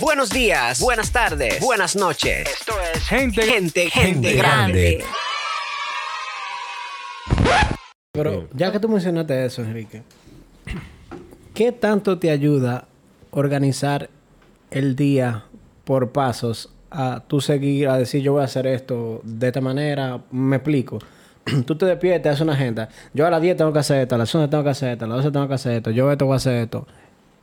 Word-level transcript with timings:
Buenos 0.00 0.30
días, 0.30 0.80
buenas 0.80 1.12
tardes, 1.12 1.60
buenas 1.60 1.94
noches. 1.94 2.48
Esto 2.48 2.72
es 2.92 3.02
Gente, 3.04 3.42
Gente, 3.42 3.90
gente, 3.90 4.32
grande. 4.32 5.04
Pero 8.12 8.48
ya 8.52 8.72
que 8.72 8.80
tú 8.80 8.88
mencionaste 8.88 9.44
eso, 9.44 9.62
Enrique, 9.62 10.02
¿qué 11.54 11.70
tanto 11.70 12.18
te 12.18 12.30
ayuda 12.30 12.86
organizar 13.30 14.10
el 14.70 14.96
día 14.96 15.44
por 15.84 16.10
pasos 16.10 16.72
a 16.90 17.22
tú 17.26 17.40
seguir, 17.40 17.88
a 17.88 17.98
decir 17.98 18.22
yo 18.22 18.32
voy 18.32 18.42
a 18.42 18.46
hacer 18.46 18.66
esto 18.66 19.20
de 19.22 19.46
esta 19.46 19.60
manera? 19.60 20.22
Me 20.30 20.56
explico. 20.56 20.98
tú 21.66 21.76
te 21.76 21.86
despiertas, 21.86 22.32
haces 22.32 22.42
una 22.42 22.54
agenda. 22.54 22.88
Yo 23.12 23.26
a 23.26 23.30
las 23.30 23.42
10 23.42 23.56
tengo 23.56 23.72
que 23.72 23.78
hacer 23.78 24.02
esto, 24.02 24.14
a 24.14 24.18
las 24.18 24.34
11 24.34 24.48
tengo 24.48 24.64
que 24.64 24.70
hacer 24.70 24.92
esto, 24.92 25.04
a 25.04 25.08
las 25.08 25.18
12 25.18 25.30
tengo 25.30 25.48
que 25.48 25.54
hacer 25.54 25.72
esto, 25.72 25.90
yo 25.90 26.10
esto 26.10 26.26
voy 26.26 26.34
a 26.34 26.36
hacer 26.36 26.54
esto. 26.54 26.86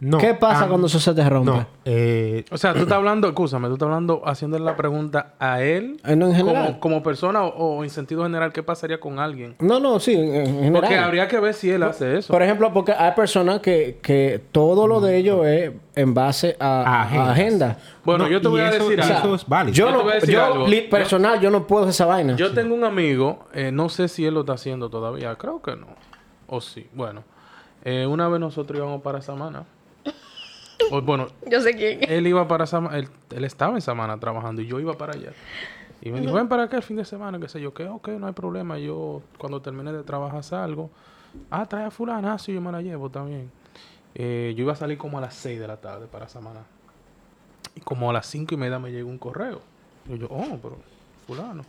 No, 0.04 0.18
¿Qué 0.18 0.34
pasa 0.34 0.68
cuando 0.68 0.88
eso 0.88 1.00
se 1.00 1.14
te 1.14 1.30
rompe? 1.30 1.52
No, 1.52 1.66
eh, 1.86 2.44
O 2.50 2.58
sea, 2.58 2.74
tú 2.74 2.80
estás 2.80 2.94
hablando, 2.98 3.28
escúchame, 3.28 3.68
tú 3.68 3.76
estás 3.76 3.86
hablando 3.86 4.24
haciéndole 4.26 4.66
la 4.66 4.76
pregunta 4.76 5.34
a 5.38 5.62
él 5.62 6.02
Eh, 6.04 6.16
no, 6.16 6.26
en 6.26 6.34
general. 6.36 6.66
como, 6.66 6.80
como 6.80 7.04
persona 7.04 7.44
o, 7.44 7.78
o 7.78 7.84
en 7.84 7.92
sentido 7.92 8.24
general, 8.24 8.52
¿qué 8.52 8.64
pasaría 8.64 9.00
con 9.00 9.20
alguien? 9.20 9.56
No, 9.60 9.80
no, 9.80 10.00
sí, 10.00 10.16
en, 10.16 10.34
en 10.34 10.46
general. 10.56 10.74
Porque 10.74 10.98
habría 10.98 11.28
que 11.28 11.40
ver 11.40 11.54
si 11.54 11.70
él 11.70 11.84
hace 11.84 12.18
eso. 12.18 12.34
Por 12.34 12.42
ejemplo, 12.42 12.74
porque 12.74 12.94
hay 12.94 13.12
personas 13.12 13.60
que, 13.60 14.00
que 14.02 14.42
todo 14.52 14.88
lo 14.88 15.02
de 15.02 15.18
ellos 15.18 15.46
es 15.46 15.72
en 15.94 16.14
base 16.16 16.58
a, 16.60 16.82
A 16.82 16.82
a 16.82 17.02
agendas. 17.04 17.30
agenda. 17.30 17.78
Bueno, 18.04 18.24
no, 18.24 18.30
yo 18.32 18.42
te 18.42 18.48
voy 18.48 18.62
a 18.62 18.72
decir 18.72 19.00
algo. 19.00 19.18
Eso 19.20 19.36
es 19.36 19.48
válido. 19.48 19.76
Yo 19.76 19.86
Yo 19.86 19.92
te 19.92 19.98
no, 20.00 20.04
voy 20.04 20.12
a 20.14 20.16
decir 20.16 20.34
yo, 20.34 20.44
algo. 20.46 20.68
li- 20.68 20.84
Yo- 20.86 20.90
personal, 20.90 21.40
yo 21.40 21.52
no 21.52 21.68
puedo 21.68 21.84
hacer 21.84 21.92
esa 21.92 22.06
vaina. 22.08 22.36
Yo 22.38 22.52
tengo 22.54 22.74
un 22.74 22.84
amigo, 22.86 23.46
eh, 23.54 23.72
no 23.72 23.88
sé 23.88 24.08
si 24.08 24.26
él 24.26 24.34
lo 24.34 24.40
está 24.40 24.54
haciendo 24.54 24.90
todavía, 24.90 25.36
creo 25.36 25.62
que 25.62 25.76
no. 25.76 25.86
O 26.48 26.60
sí. 26.60 26.88
Bueno, 26.96 27.24
eh, 27.84 28.08
una 28.08 28.28
vez 28.30 28.40
nosotros 28.40 28.80
íbamos 28.80 29.04
para 29.04 29.22
Samana. 29.22 29.66
O, 30.90 31.02
bueno, 31.02 31.28
Yo 31.50 31.62
sé 31.62 31.76
quién. 31.76 32.00
él 32.10 32.26
iba 32.28 32.48
para 32.48 32.66
Samana, 32.66 32.98
él, 32.98 33.10
él 33.32 33.44
estaba 33.44 33.76
en 33.76 33.82
Samana 33.82 34.20
trabajando 34.20 34.62
y 34.62 34.68
yo 34.68 34.80
iba 34.80 34.94
para 34.98 35.14
allá. 35.14 35.32
Y 36.02 36.12
me 36.12 36.20
dijo, 36.20 36.34
ven 36.34 36.48
para 36.48 36.64
acá 36.64 36.78
el 36.78 36.84
fin 36.84 36.98
de 36.98 37.06
semana, 37.06 37.40
qué 37.40 37.48
sé 37.48 37.62
yo, 37.62 37.74
que 37.74 37.86
ok, 37.86 38.08
no 38.10 38.26
hay 38.28 38.34
problema. 38.34 38.80
Yo 38.80 39.22
cuando 39.38 39.62
termine 39.62 39.94
de 39.94 40.04
trabajar 40.04 40.44
salgo. 40.44 40.90
Ah, 41.50 41.66
trae 41.66 41.86
a 41.86 41.92
fulana, 41.92 42.34
ah, 42.34 42.40
sí, 42.40 42.54
yo 42.54 42.60
me 42.60 42.72
la 42.72 42.82
llevo 42.82 43.10
también. 43.10 43.52
Eh, 44.16 44.54
yo 44.58 44.64
iba 44.64 44.74
a 44.74 44.76
salir 44.76 44.98
como 44.98 45.20
a 45.20 45.22
las 45.22 45.36
6 45.36 45.60
de 45.60 45.68
la 45.68 45.78
tarde 45.78 46.08
para 46.08 46.28
Samana. 46.28 46.62
Y 47.76 47.82
como 47.82 48.10
a 48.10 48.14
las 48.14 48.26
cinco 48.26 48.54
y 48.56 48.58
media 48.58 48.80
me 48.80 48.92
llegó 48.92 49.10
un 49.10 49.18
correo. 49.18 49.62
Y 50.10 50.18
yo, 50.18 50.28
oh, 50.30 50.58
pero 50.62 50.78
fulano. 51.26 51.64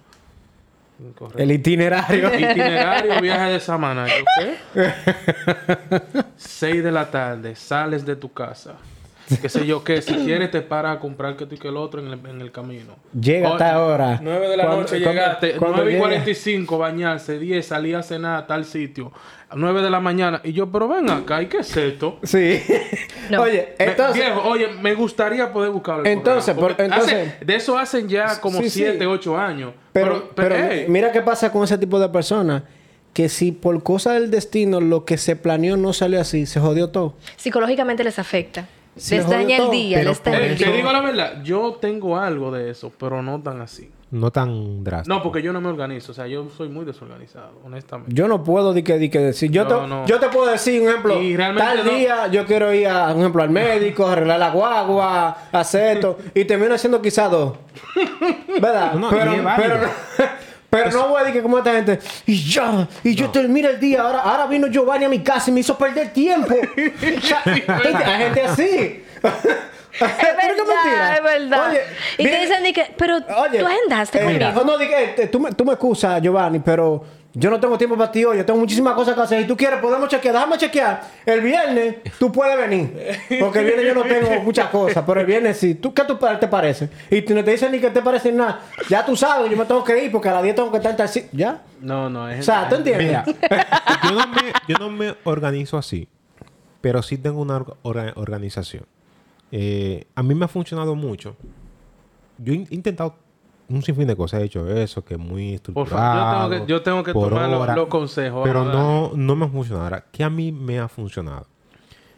Un 0.99 1.13
correo. 1.13 1.39
El 1.39 1.53
itinerario. 1.53 2.29
Itinerario, 2.35 3.21
viaje 3.21 3.53
de 3.53 3.61
Samana. 3.61 4.07
¿qué? 4.07 4.57
6 6.37 6.83
de 6.83 6.91
la 6.91 7.11
tarde, 7.11 7.55
sales 7.55 8.05
de 8.05 8.17
tu 8.17 8.33
casa. 8.33 8.75
Qué 9.41 9.49
sé 9.49 9.65
yo 9.67 9.83
qué, 9.85 10.03
si 10.03 10.15
quieres 10.15 10.51
te 10.51 10.61
paras 10.63 10.97
a 10.97 11.01
comprar 11.01 11.37
que 11.37 11.47
tú 11.47 11.55
y 11.55 11.59
que 11.59 11.69
el 11.69 11.77
otro 11.77 12.01
en 12.01 12.09
el, 12.09 12.27
en 12.27 12.41
el 12.41 12.51
camino. 12.53 12.97
Llega 13.19 13.51
hasta 13.51 13.75
ahora. 13.75 14.19
9 14.23 14.49
de 14.49 14.57
la 14.57 14.65
Cuando- 14.65 14.83
noche 14.83 14.99
llegaste, 14.99 15.53
cuando 15.57 15.77
9 15.79 15.91
y 15.91 15.95
llega- 15.95 16.05
45 16.07 16.79
bañarse, 16.79 17.39
10 17.39 17.65
salí 17.67 17.95
a 17.95 18.03
cenar 18.03 18.37
a 18.43 18.47
tal 18.47 18.65
sitio, 18.65 19.13
9 19.55 19.81
de 19.83 19.91
la 19.91 20.01
mañana. 20.01 20.41
Y 20.45 20.53
yo, 20.53 20.71
pero 20.71 20.89
ven 20.89 21.09
acá, 21.11 21.41
¿y 21.43 21.47
qué 21.47 21.59
es 21.59 21.77
esto? 21.77 22.19
Sí. 22.23 22.61
No. 23.31 23.43
Oye, 23.43 23.75
Me- 23.79 23.85
entonces... 23.87 24.17
viejo, 24.23 24.43
oye, 24.49 24.69
me 24.83 24.95
gustaría 24.95 25.53
poder 25.53 25.71
buscarlo. 25.71 26.05
Entonces, 26.05 26.55
por- 26.55 26.75
entonces- 26.79 27.29
hace- 27.37 27.45
de 27.45 27.55
eso 27.55 27.79
hacen 27.79 28.09
ya 28.09 28.41
como 28.41 28.59
Sí, 28.59 28.65
sí. 28.71 28.81
7, 28.81 29.07
8 29.07 29.39
años. 29.39 29.73
Pero, 29.93 30.31
pero, 30.35 30.57
hey, 30.57 30.87
mira 30.89 31.13
qué 31.13 31.21
pasa 31.23 31.51
con 31.53 31.63
ese 31.65 31.79
tipo 31.79 31.99
de 32.01 32.09
personas. 32.09 32.63
Que 33.13 33.29
si 33.29 33.53
por 33.53 33.83
cosa 33.83 34.15
del 34.15 34.31
destino 34.31 34.81
lo 34.81 35.05
que 35.05 35.19
se 35.19 35.37
planeó 35.37 35.77
no 35.77 35.93
salió 35.93 36.19
así, 36.21 36.47
se 36.47 36.61
jodió 36.61 36.89
todo. 36.89 37.15
Psicológicamente 37.37 38.03
les 38.05 38.19
afecta. 38.19 38.67
Sí, 38.95 39.17
les 39.17 39.29
daña 39.29 39.57
el 39.57 39.71
día, 39.71 39.99
pero 39.99 40.11
les 40.11 40.23
daña 40.23 40.39
el 40.47 40.59
te 40.59 40.65
día. 40.67 40.77
digo 40.77 40.93
la 40.93 41.01
verdad, 41.01 41.43
yo 41.43 41.79
tengo 41.81 42.19
algo 42.19 42.51
de 42.51 42.71
eso, 42.71 42.93
pero 42.99 43.23
no 43.23 43.41
tan 43.43 43.61
así. 43.63 43.91
No 44.11 44.31
tan 44.31 44.85
drástico. 44.85 45.15
No, 45.17 45.23
porque 45.23 45.41
yo 45.41 45.55
no 45.55 45.63
me 45.63 45.69
organizo. 45.71 46.13
O 46.13 46.15
sea, 46.15 46.27
yo 46.27 46.47
soy 46.55 46.69
muy 46.69 46.85
desorganizado, 46.85 47.53
honestamente. 47.65 48.13
Yo 48.15 48.29
no 48.29 48.45
puedo 48.45 48.75
di 48.75 48.83
que, 48.83 48.99
di 48.99 49.09
que 49.09 49.19
decir. 49.19 49.51
Yo, 49.51 49.65
No, 49.65 49.81
te, 49.81 49.87
no. 49.87 50.07
yo 50.07 50.21
te 50.21 50.29
puedo 50.29 50.51
decir, 50.51 50.83
un 50.83 50.89
ejemplo, 50.91 51.23
Y 51.23 51.35
realmente 51.35 51.67
tal 51.77 51.87
no- 51.87 51.91
día 51.91 52.27
yo 52.27 52.45
quiero 52.45 52.75
ir, 52.75 52.89
a, 52.89 53.11
un 53.15 53.21
ejemplo, 53.21 53.43
al 53.43 53.49
médico, 53.49 54.07
arreglar 54.07 54.39
la 54.39 54.51
guagua, 54.51 55.37
hacer 55.53 55.97
esto, 55.97 56.19
y 56.35 56.45
termino 56.45 56.75
haciendo 56.75 57.01
quizás 57.01 57.31
dos. 57.31 57.55
¿Verdad? 58.61 58.93
No, 58.93 59.01
no, 59.01 59.11
pero, 59.11 59.33
pero, 59.57 59.77
pero 60.73 60.91
no 60.91 61.09
voy 61.09 61.17
a 61.17 61.25
decir 61.25 61.35
que 61.35 61.43
como 61.43 61.59
esta 61.59 61.73
gente, 61.75 61.99
y 62.25 62.51
ya, 62.51 62.89
y 63.05 63.15
yo 63.15 63.29
termino 63.29 63.69
el 63.69 63.79
día, 63.79 64.01
ahora, 64.01 64.21
ahora 64.21 64.47
vino 64.47 64.69
Giovanni 64.69 65.05
a 65.05 65.09
mi 65.11 65.19
casa 65.19 65.51
y 65.51 65.53
me 65.53 65.61
hizo 65.61 65.77
perder 65.77 66.15
tiempo. 66.15 66.49
Hay 67.45 67.95
gente 68.19 68.41
así. 68.41 69.05
Es 69.13 70.01
verdad, 70.01 71.17
es 71.17 71.23
verdad. 71.23 71.69
Oye, 71.69 71.81
y 72.17 72.25
te 72.25 72.41
dicen 72.41 72.73
que, 72.73 72.95
pero 72.97 73.17
Oye, 73.17 73.59
tú 73.59 73.67
agendaste 73.67 74.19
eh, 74.19 74.25
conmigo. 74.25 74.53
no, 74.53 74.65
no, 74.65 74.79
di 74.79 74.87
que, 74.89 75.15
eh, 75.19 75.27
tú, 75.27 75.41
me, 75.41 75.53
tú 75.53 75.67
me 75.67 75.73
excusas, 75.75 76.23
Giovanni, 76.23 76.61
pero 76.61 77.05
yo 77.35 77.49
no 77.51 77.59
tengo 77.59 77.79
tiempo 77.79 77.97
para 77.97 78.13
ti 78.13 78.25
hoy. 78.25 78.37
Yo 78.39 78.45
tengo 78.45 78.61
muchísimas 78.61 78.95
cosas 78.95 79.15
que 79.15 79.21
hacer. 79.23 79.43
Si 79.43 79.49
tú 79.49 79.57
quieres, 79.57 79.81
podemos 79.81 80.09
chequear. 80.09 80.35
Déjame 80.35 80.59
chequear. 80.59 81.03
El 81.25 81.41
viernes 81.41 81.97
tú 82.19 82.31
puedes 82.31 82.57
venir. 82.59 82.95
Porque 83.41 83.61
el 83.61 83.65
viernes 83.67 83.87
yo 83.87 83.95
no 83.95 84.03
tengo 84.03 84.41
muchas 84.43 84.69
cosas. 84.69 85.03
Pero 85.07 85.21
el 85.21 85.27
viernes 85.27 85.57
sí. 85.57 85.75
¿Tú, 85.77 85.95
¿Qué 85.95 86.05
tú, 86.05 86.17
te 86.17 86.49
parece? 86.49 86.91
Y 87.11 87.23
tú 87.23 87.35
no 87.35 87.43
te 87.43 87.53
dicen 87.53 87.73
ni 87.73 87.79
que 87.81 87.91
te 87.91 88.03
parece 88.03 88.31
nada. 88.33 88.61
Ya 88.89 89.05
tú 89.07 89.17
sabes, 89.17 89.51
yo 89.51 89.57
me 89.57 89.65
tengo 89.65 89.83
que 89.83 90.05
ir 90.05 90.13
porque 90.13 90.29
a 90.29 90.33
las 90.35 90.43
10 90.43 90.55
tengo 90.57 90.71
que 90.71 90.77
estar 90.77 90.91
en 90.91 90.97
tal 90.97 91.09
sitio. 91.09 91.31
¿Ya? 91.33 91.63
No, 91.81 92.11
no, 92.11 92.29
es 92.29 92.41
O 92.41 92.43
sea, 92.43 92.69
¿tú 92.69 92.75
entiendes? 92.77 93.07
Mira, 93.07 93.25
yo 94.05 94.11
no, 94.13 94.27
me, 94.29 94.53
yo 94.69 94.77
no 94.79 94.91
me 94.91 95.15
organizo 95.25 95.79
así, 95.79 96.09
pero 96.81 97.03
sí 97.03 97.17
tengo 97.19 97.41
una 97.41 97.59
orga- 97.61 97.77
orga- 97.83 98.13
organización. 98.17 98.85
Eh, 99.51 100.05
a 100.15 100.23
mí 100.23 100.35
me 100.35 100.45
ha 100.45 100.49
funcionado 100.49 100.95
mucho. 100.95 101.37
Yo 102.39 102.53
he 102.53 102.57
in- 102.57 102.67
intentado 102.71 103.17
un 103.69 103.83
sinfín 103.83 104.07
de 104.07 104.17
cosas. 104.17 104.41
He 104.41 104.45
hecho 104.45 104.69
eso, 104.69 105.05
que 105.05 105.15
es 105.15 105.21
muy 105.21 105.59
Por 105.59 105.85
estructurado. 105.87 106.51
favor, 106.51 106.51
yo 106.51 106.51
tengo 106.51 106.67
que, 106.67 106.71
yo 106.71 106.83
tengo 106.83 107.03
que 107.03 107.13
por 107.13 107.29
tomar 107.31 107.51
los, 107.51 107.61
hora, 107.61 107.77
los 107.77 107.89
consejos. 107.89 108.43
Pero 108.45 108.65
no, 108.65 109.13
no 109.15 109.37
me 109.37 109.47
ha 109.47 109.49
funcionado. 109.49 109.85
Ahora, 109.85 110.07
¿qué 110.13 110.25
a 110.25 110.31
mí 110.31 110.53
me 110.53 110.79
ha 110.79 110.89
funcionado? 110.89 111.47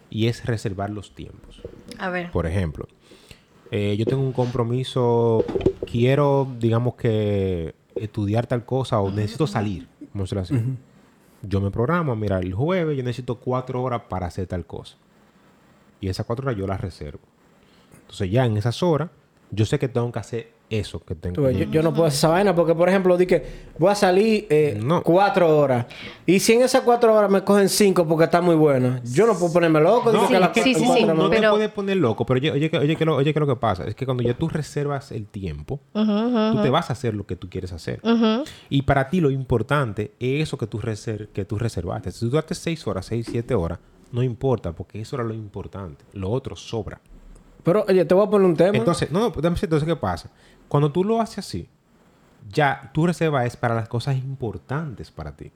Y 0.09 0.27
es 0.27 0.45
reservar 0.45 0.89
los 0.89 1.13
tiempos. 1.13 1.61
A 1.97 2.09
ver. 2.09 2.31
Por 2.31 2.45
ejemplo, 2.45 2.87
eh, 3.71 3.95
yo 3.97 4.05
tengo 4.05 4.21
un 4.21 4.33
compromiso, 4.33 5.43
quiero, 5.89 6.47
digamos 6.59 6.95
que, 6.95 7.75
estudiar 7.95 8.45
tal 8.47 8.65
cosa 8.65 8.99
o 8.99 9.09
necesito 9.09 9.47
salir, 9.47 9.87
vamos 10.13 10.31
a 10.31 10.35
decirlo 10.35 10.59
así. 10.59 10.77
Yo 11.41 11.61
me 11.61 11.71
programo, 11.71 12.15
mira, 12.15 12.39
el 12.39 12.53
jueves 12.53 12.97
yo 12.97 13.03
necesito 13.03 13.35
cuatro 13.39 13.81
horas 13.81 14.03
para 14.09 14.27
hacer 14.27 14.47
tal 14.47 14.65
cosa. 14.65 14.97
Y 16.01 16.09
esas 16.09 16.25
cuatro 16.25 16.45
horas 16.45 16.57
yo 16.59 16.67
las 16.67 16.81
reservo. 16.81 17.21
Entonces 18.01 18.29
ya 18.31 18.45
en 18.45 18.57
esas 18.57 18.81
horas, 18.83 19.09
yo 19.51 19.65
sé 19.65 19.79
que 19.79 19.87
tengo 19.87 20.11
que 20.11 20.19
hacer 20.19 20.55
eso 20.67 20.99
que 20.99 21.13
tengo. 21.13 21.43
Ves, 21.43 21.55
Yo, 21.57 21.65
yo 21.65 21.83
no 21.83 21.91
puedo 21.93 22.05
hacer 22.07 22.17
esa 22.17 22.27
vaina 22.29 22.55
porque, 22.55 22.73
por 22.73 22.89
ejemplo, 22.89 23.15
di 23.17 23.27
que 23.27 23.45
voy 23.77 23.91
a 23.91 23.95
salir 23.95 24.47
eh, 24.49 24.79
No. 24.83 25.03
cuatro 25.03 25.55
horas. 25.59 25.85
Y 26.25 26.39
si 26.39 26.53
en 26.53 26.63
esas 26.63 26.81
cuatro 26.81 27.13
horas 27.13 27.29
me 27.29 27.43
cogen 27.43 27.69
cinco 27.69 28.07
porque 28.07 28.23
está 28.25 28.41
muy 28.41 28.55
buena, 28.55 28.99
yo 29.03 29.27
no 29.27 29.37
puedo 29.37 29.53
ponerme 29.53 29.79
loco. 29.79 30.11
No, 30.11 30.21
di 30.23 30.27
que 30.27 30.33
Sí, 30.33 30.39
la- 30.39 30.53
sí, 30.55 30.61
sí, 30.73 30.85
sí, 30.95 31.05
no 31.05 31.29
te 31.29 31.47
puedes 31.49 31.69
poner 31.71 31.97
loco, 31.97 32.25
pero 32.25 32.39
oye, 32.39 32.51
oye, 32.51 32.69
que- 32.71 32.79
oye, 32.79 32.95
que 32.95 33.05
lo, 33.05 33.15
oye, 33.15 33.31
que 33.31 33.39
lo 33.39 33.45
que 33.45 33.55
pasa 33.57 33.85
es 33.85 33.93
que 33.93 34.05
cuando 34.05 34.23
ya 34.23 34.33
tú 34.35 34.47
reservas 34.49 35.11
el 35.11 35.27
tiempo, 35.27 35.79
tú 35.93 36.61
te 36.63 36.69
vas 36.71 36.89
a 36.89 36.93
hacer 36.93 37.13
lo 37.13 37.27
que 37.27 37.35
tú 37.35 37.47
quieres 37.47 37.71
hacer. 37.71 38.01
Y 38.69 38.81
para 38.81 39.07
ti 39.09 39.21
lo 39.21 39.29
importante 39.29 40.13
es 40.19 40.41
eso 40.41 40.57
que 40.57 40.65
tú, 40.65 40.79
reser- 40.79 41.27
que 41.27 41.45
tú 41.45 41.59
reservaste. 41.59 42.11
Si 42.11 42.21
tú 42.21 42.29
duraste 42.31 42.55
seis 42.55 42.85
horas, 42.87 43.05
seis, 43.05 43.27
siete 43.29 43.53
horas, 43.53 43.77
no 44.11 44.23
importa, 44.23 44.71
porque 44.71 44.99
eso 44.99 45.15
era 45.15 45.23
lo 45.23 45.33
importante. 45.35 46.03
Lo 46.13 46.31
otro 46.31 46.55
sobra. 46.55 46.99
Pero, 47.65 47.83
oye, 47.89 48.05
te 48.05 48.13
voy 48.13 48.25
a 48.25 48.29
poner 48.29 48.47
un 48.47 48.55
tema. 48.55 48.77
Entonces, 48.77 49.11
no, 49.11 49.25
entonces, 49.35 49.83
¿qué 49.83 49.95
pasa? 49.97 50.29
Cuando 50.69 50.91
tú 50.91 51.03
lo 51.03 51.19
haces 51.19 51.39
así, 51.39 51.67
ya 52.49 52.91
tu 52.93 53.05
reserva 53.05 53.45
es 53.45 53.57
para 53.57 53.75
las 53.75 53.89
cosas 53.89 54.15
importantes 54.15 55.11
para 55.11 55.35
ti. 55.35 55.51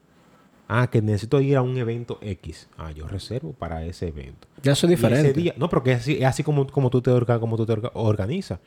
Ah, 0.68 0.88
que 0.88 1.00
necesito 1.02 1.40
ir 1.40 1.56
a 1.56 1.62
un 1.62 1.76
evento 1.78 2.18
X. 2.20 2.68
Ah, 2.78 2.90
yo 2.92 3.06
reservo 3.08 3.52
para 3.52 3.84
ese 3.84 4.08
evento. 4.08 4.46
ya 4.62 4.72
eso 4.72 4.86
es 4.86 4.90
Y 4.92 4.94
ese 4.94 5.06
diferente. 5.08 5.40
día- 5.40 5.54
no, 5.56 5.68
porque 5.68 5.92
es 5.92 6.00
así, 6.00 6.18
es 6.18 6.24
así 6.24 6.42
como, 6.44 6.66
como 6.66 6.90
tú 6.90 7.00
te, 7.00 7.10
orga- 7.10 7.40
como 7.40 7.56
tú 7.56 7.64
te 7.66 7.72
orga- 7.72 7.90
organizas. 7.94 8.60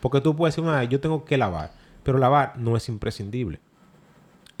Porque 0.00 0.20
tú 0.20 0.34
puedes 0.36 0.54
decir, 0.56 0.68
una, 0.68 0.84
yo 0.84 1.00
tengo 1.00 1.24
que 1.24 1.36
lavar. 1.36 1.72
Pero 2.02 2.18
lavar 2.18 2.54
no 2.58 2.76
es 2.76 2.88
imprescindible. 2.88 3.60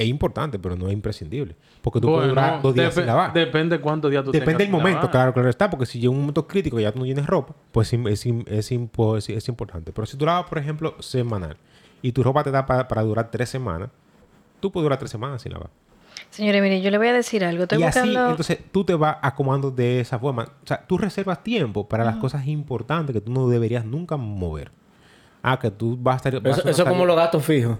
Es 0.02 0.08
importante, 0.08 0.58
pero 0.58 0.76
no 0.76 0.86
es 0.88 0.92
imprescindible. 0.92 1.56
Porque 1.80 2.00
tú 2.00 2.08
puedes 2.08 2.28
durar 2.28 2.60
dos 2.62 2.74
días 2.74 2.94
sin 2.94 3.06
lavar. 3.06 3.32
Depende 3.32 3.80
cuántos 3.80 4.10
días 4.10 4.24
tú 4.24 4.32
Depende 4.32 4.46
tengas 4.46 4.58
del 4.58 4.66
sin 4.66 4.72
momento, 4.72 4.96
lavar. 4.98 5.10
claro, 5.10 5.32
claro 5.34 5.48
está. 5.48 5.70
Porque 5.70 5.86
si 5.86 5.98
llega 6.00 6.10
un 6.10 6.18
momento 6.20 6.46
crítico 6.46 6.78
y 6.78 6.82
ya 6.82 6.92
tú 6.92 6.98
no 6.98 7.04
tienes 7.04 7.26
ropa, 7.26 7.54
pues 7.72 7.92
es, 7.92 8.00
es, 8.06 8.26
es, 8.26 8.72
es- 8.72 9.28
es 9.30 9.48
importante. 9.48 9.92
Pero 9.92 10.06
si 10.06 10.16
tú 10.16 10.24
lavas, 10.26 10.48
por 10.48 10.58
ejemplo, 10.58 10.94
semanal 11.00 11.56
y 12.02 12.12
tu 12.12 12.22
ropa 12.22 12.42
te 12.44 12.50
da 12.50 12.66
pa- 12.66 12.86
para 12.88 13.02
durar 13.02 13.30
tres 13.30 13.48
semanas, 13.48 13.88
tú 14.60 14.70
puedes 14.72 14.84
durar 14.84 14.98
tres 14.98 15.10
semanas 15.10 15.42
sin 15.42 15.52
lavar. 15.52 15.70
Señores, 16.30 16.62
mire, 16.62 16.80
yo 16.80 16.90
le 16.90 16.98
voy 16.98 17.08
a 17.08 17.12
decir 17.12 17.44
algo. 17.44 17.64
Estoy 17.64 17.78
y 17.80 17.82
así, 17.82 17.98
buscando... 18.00 18.30
entonces 18.30 18.58
tú 18.72 18.84
te 18.84 18.94
vas 18.94 19.16
acomodando 19.22 19.70
de 19.70 20.00
esa 20.00 20.18
forma. 20.18 20.44
O 20.44 20.66
sea, 20.66 20.84
tú 20.86 20.96
reservas 20.98 21.42
tiempo 21.42 21.88
para 21.88 22.04
las 22.04 22.16
cosas 22.16 22.46
importantes 22.46 23.12
que 23.14 23.20
tú 23.20 23.30
no 23.32 23.48
deberías 23.48 23.84
nunca 23.84 24.16
mover. 24.16 24.70
Ah, 25.42 25.58
que 25.58 25.70
tú 25.70 25.98
vas 26.00 26.14
a 26.14 26.16
estar. 26.28 26.40
vas 26.42 26.58
Eso, 26.58 26.68
a 26.68 26.70
eso 26.70 26.82
estar- 26.82 26.88
como 26.92 27.04
los 27.04 27.16
gastos 27.16 27.44
fijos. 27.44 27.78